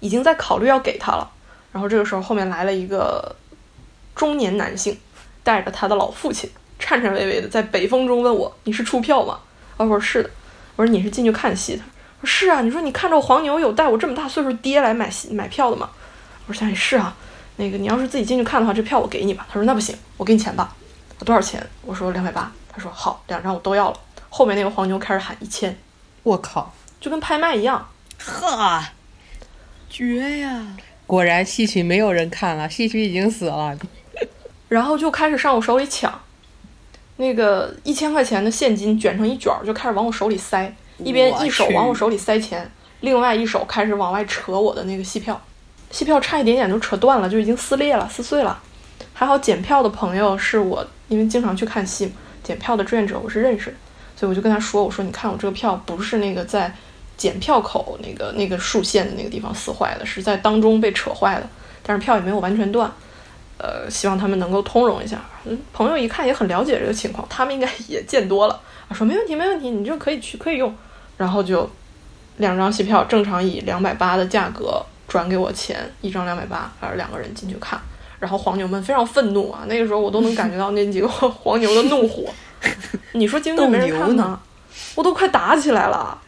[0.00, 1.30] 已经在考虑要给他了。
[1.70, 3.36] 然后这个时候后面来了一个
[4.14, 4.98] 中年男性，
[5.42, 9.38] 带着他的老父亲，颤颤巍巍的在北风中问我：“你是出票吗？”
[9.76, 10.30] 啊，我说是的。
[10.76, 11.82] 我说你是进去看戏的？
[12.20, 12.60] 我说是啊。
[12.60, 15.90] 你说你看着我黄牛有带我这么大岁数爹来买戏买票的吗？
[16.46, 17.16] 我说想也是啊。
[17.56, 19.46] 那个你要是自己进去看的话，这票我给你吧。
[19.48, 20.74] 他说那不行，我给你钱吧。
[21.24, 21.64] 多少钱？
[21.82, 22.50] 我说两百八。
[22.72, 23.96] 他说好，两张我都要了。
[24.28, 25.78] 后面那个黄牛开始喊一千，
[26.24, 27.88] 我靠，就跟拍卖一样。
[28.18, 28.82] 呵，
[29.88, 30.76] 绝呀！
[31.06, 33.78] 果然戏曲没有人看了，戏曲已经死了。
[34.74, 36.12] 然后就开始上我手里抢，
[37.18, 42.68] 那个一千块钱的现金卷成一卷儿，就开始往我手里塞，一边一手往我手里塞钱，
[42.98, 45.40] 另外一手开始往外扯我的那个戏票，
[45.92, 48.60] 戏票差一点点就扯断了，就已经撕裂了、撕碎了。
[49.12, 52.12] 还好检票的朋友是我，因为经常去看戏，
[52.42, 53.76] 检票的志愿者我是认识的，
[54.16, 56.74] 所以我就跟他说：“我说你看我这个票不是那个在
[57.16, 61.48] 检票口那个那个竖线的那个地方撕坏的，是在当中被扯坏的，
[61.84, 62.90] 但是票也没有完全断。”
[63.58, 65.20] 呃，希望他们能够通融一下。
[65.44, 68.60] 嗯，朋友一看也很了解这个情况，他们应该也见多了，
[68.92, 70.74] 说没问题，没问题，你就可以去，可以用。
[71.16, 71.68] 然后就
[72.38, 77.80] 两张戏票，正常以两百八的价格转给我钱，一张两百八，还是两个人进去看。
[78.18, 82.24] 然后黄牛们非常愤怒啊，那个时候我都能感觉到那几个黄牛的怒火。
[83.12, 84.40] 你说京剧没人看呢，
[84.94, 86.18] 我都快打起来了。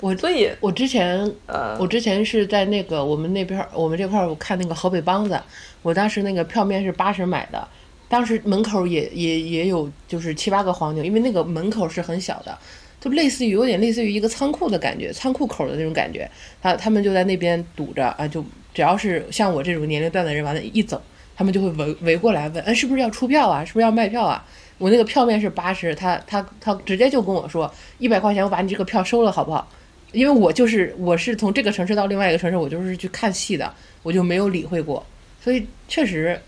[0.00, 5.40] 我所以我之前呃，我之前是在那个我们那边儿，我们这块儿我看那个河北梆子，
[5.80, 7.66] 我当时那个票面是八十买的，
[8.08, 12.56] 当时门口也也也有就是七八个黄牛，因为那个门口是很小的，
[13.00, 16.30] 就类似于有点类似于一个仓库的感觉，仓库口的那种感觉，
[16.60, 18.44] 他他们就在那边堵着啊，就
[18.74, 21.00] 只要是像我这种年龄段的人，完了，一走，
[21.34, 23.64] 他们就会围围过来问，哎，是不是要出票啊？
[23.64, 24.44] 是不是要卖票啊？
[24.76, 29.66] 我那个票面是八十，他他他直接就跟我说一百块钱，我把你这个票收了，好不好？
[30.16, 33.70] 因为我就是我是从这个城市到另外一个城市，我就是去看戏的，
[34.02, 35.04] 我就没有理会过，
[35.42, 36.40] 所以确实，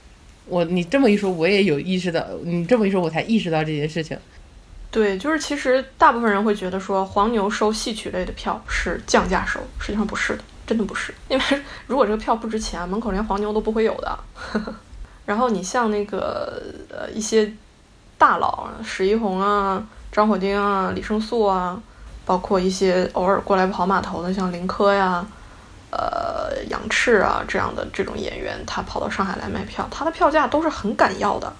[0.47, 4.16] 我你这么一说，我也有意识到，你这么一说，我才意识到这件事情。
[4.91, 11.12] 对，就是其实大部分人会觉得说黄牛收戏曲类的票是降价收，实际上不是的，真的不是。
[11.29, 11.45] 因为
[11.87, 14.19] 如果这个票不值钱，门口连黄牛都不会有的。
[15.27, 17.53] 然后你像那个呃一些
[18.16, 21.79] 大佬啊，史一红啊、张火丁啊、李胜素啊，
[22.29, 25.24] 包括一些偶尔过来跑码头的，像林科呀、
[25.91, 31.51] 呃杨赤啊这样的这种演员，他跑到上海来卖票，他的票价都是很敢要的，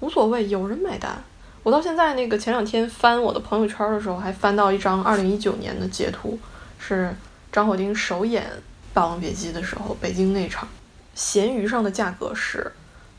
[0.00, 1.16] 无所谓，有人买单。
[1.62, 6.38] 我到现在那个前两天翻我的朋友圈的时候，还翻到一张二零一九年的截图，
[6.78, 7.10] 是
[7.50, 8.44] 张火丁首演
[8.92, 10.68] 《霸王别姬》的时候，北京那场，
[11.14, 12.70] 闲鱼上的价格是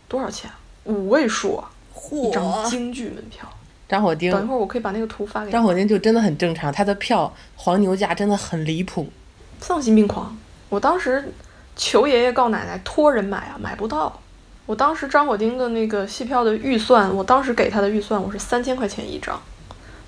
[0.08, 0.52] 多少钱？
[0.84, 1.72] 五位数啊！
[2.12, 3.50] 一张，京剧门票，
[3.90, 5.52] 张火丁等一会儿我可以把那个图发给你。
[5.52, 9.10] 张火丁就真的很正常，他的票黄牛价真的很离谱。
[9.60, 10.38] 丧心病狂！
[10.70, 11.34] 我当时
[11.76, 14.22] 求爷爷告奶奶托人买啊，买不到。
[14.68, 19.42] 我当时张火丁的那个戏票的预算，我当时给他的预算我是三千块钱一张，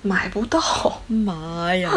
[0.02, 0.60] 买不到。
[1.08, 1.90] 妈呀！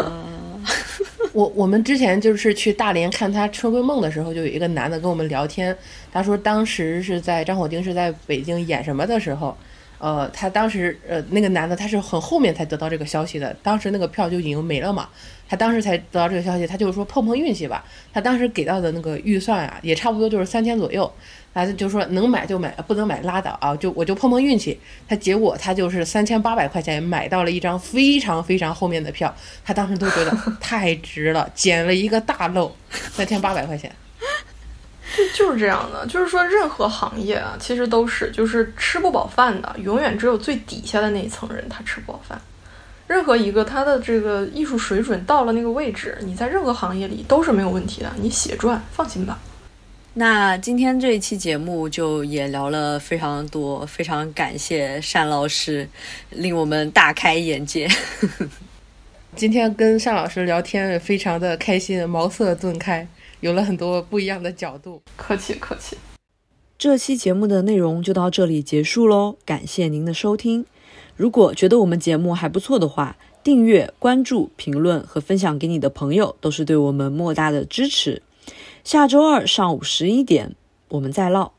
[1.32, 5.76] 我我们之前就是去大连看他《春闺梦》的时候，就有一个男的跟我们聊天，
[6.12, 9.56] 他说当时是在张火丁是在北京演什么的时候，
[9.98, 15.08] 呃，他当时呃那个男的他是很后面才得到这个消息的，当时那个票就已经没了嘛，
[15.48, 21.10] 他当时才得到这个消息，他就是说碰碰运气吧，他当时给到的那个预算啊，也差不多就是三千左右。
[21.54, 23.74] 他就说能买就买，不能买拉倒啊！
[23.76, 24.78] 就我就碰碰运气。
[25.08, 29.34] 他结果他就是三千八百块钱买到了一张非常非常后面的票，
[29.64, 33.90] 他当时都觉得太值了，捡了一个大漏，三千八百块钱。
[35.34, 42.40] 就是这样的，就是说任何行业啊，其实都是就是吃不饱饭的，永远只有最底下的那一层人他吃不饱饭。
[43.06, 49.38] 任何一个他的这个艺术水准到了那个位置，你在任何行业里都是没有问题的，你血赚，放心吧。
[50.14, 55.88] 那今天这一期节目就也聊了非常多，非常感谢单老师，
[56.30, 57.86] 令我们大开眼界。
[59.36, 63.06] 今天跟单老师聊天非常的开心，茅塞顿开，
[63.40, 65.02] 有了很多不一样的角度。
[65.16, 65.96] 客气客气。
[66.78, 70.66] 这期节目的内容就到这里结束喽，感谢您的收听。
[71.16, 78.22] 如果觉得我们节目还不错的话，订阅、关注、评论和分享给你的朋友，都是对我们莫大的支持。
[78.84, 80.54] 下周二上午十一点，
[80.88, 81.55] 我们再唠。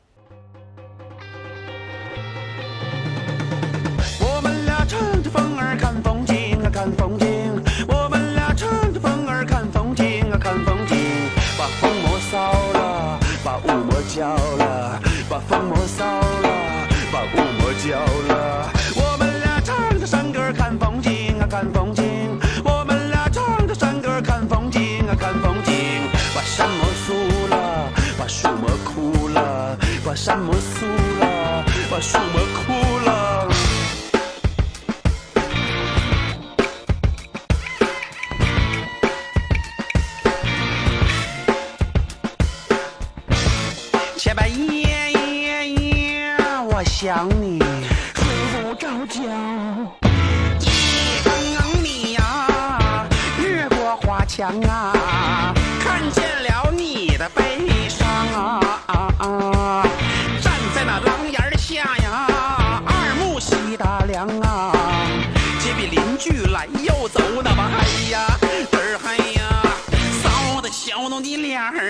[30.20, 30.84] 山魔肃
[31.20, 33.48] 了，把树魔枯了。
[44.16, 46.36] 前半夜夜夜，
[46.68, 47.60] 我想你，
[48.14, 48.24] 睡
[48.60, 49.22] 不着觉。
[50.60, 50.66] 一
[51.22, 51.30] 更
[51.84, 53.06] 你呀，
[53.40, 54.92] 越过花墙啊，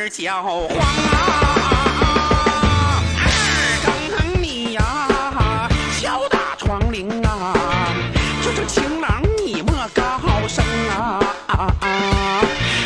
[0.08, 0.78] 儿焦黄
[1.12, 1.20] 啊。
[3.20, 3.22] 二
[3.84, 5.68] 更你呀，
[6.00, 7.54] 敲打窗棂啊，
[8.42, 10.02] 这这情郎你莫高
[10.48, 11.20] 声啊。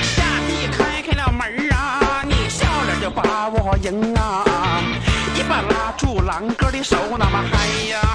[0.02, 4.44] 下地开开了门儿啊，你笑脸就把我迎啊，
[5.36, 8.11] 一把拉住郎哥的手，那么嗨呀。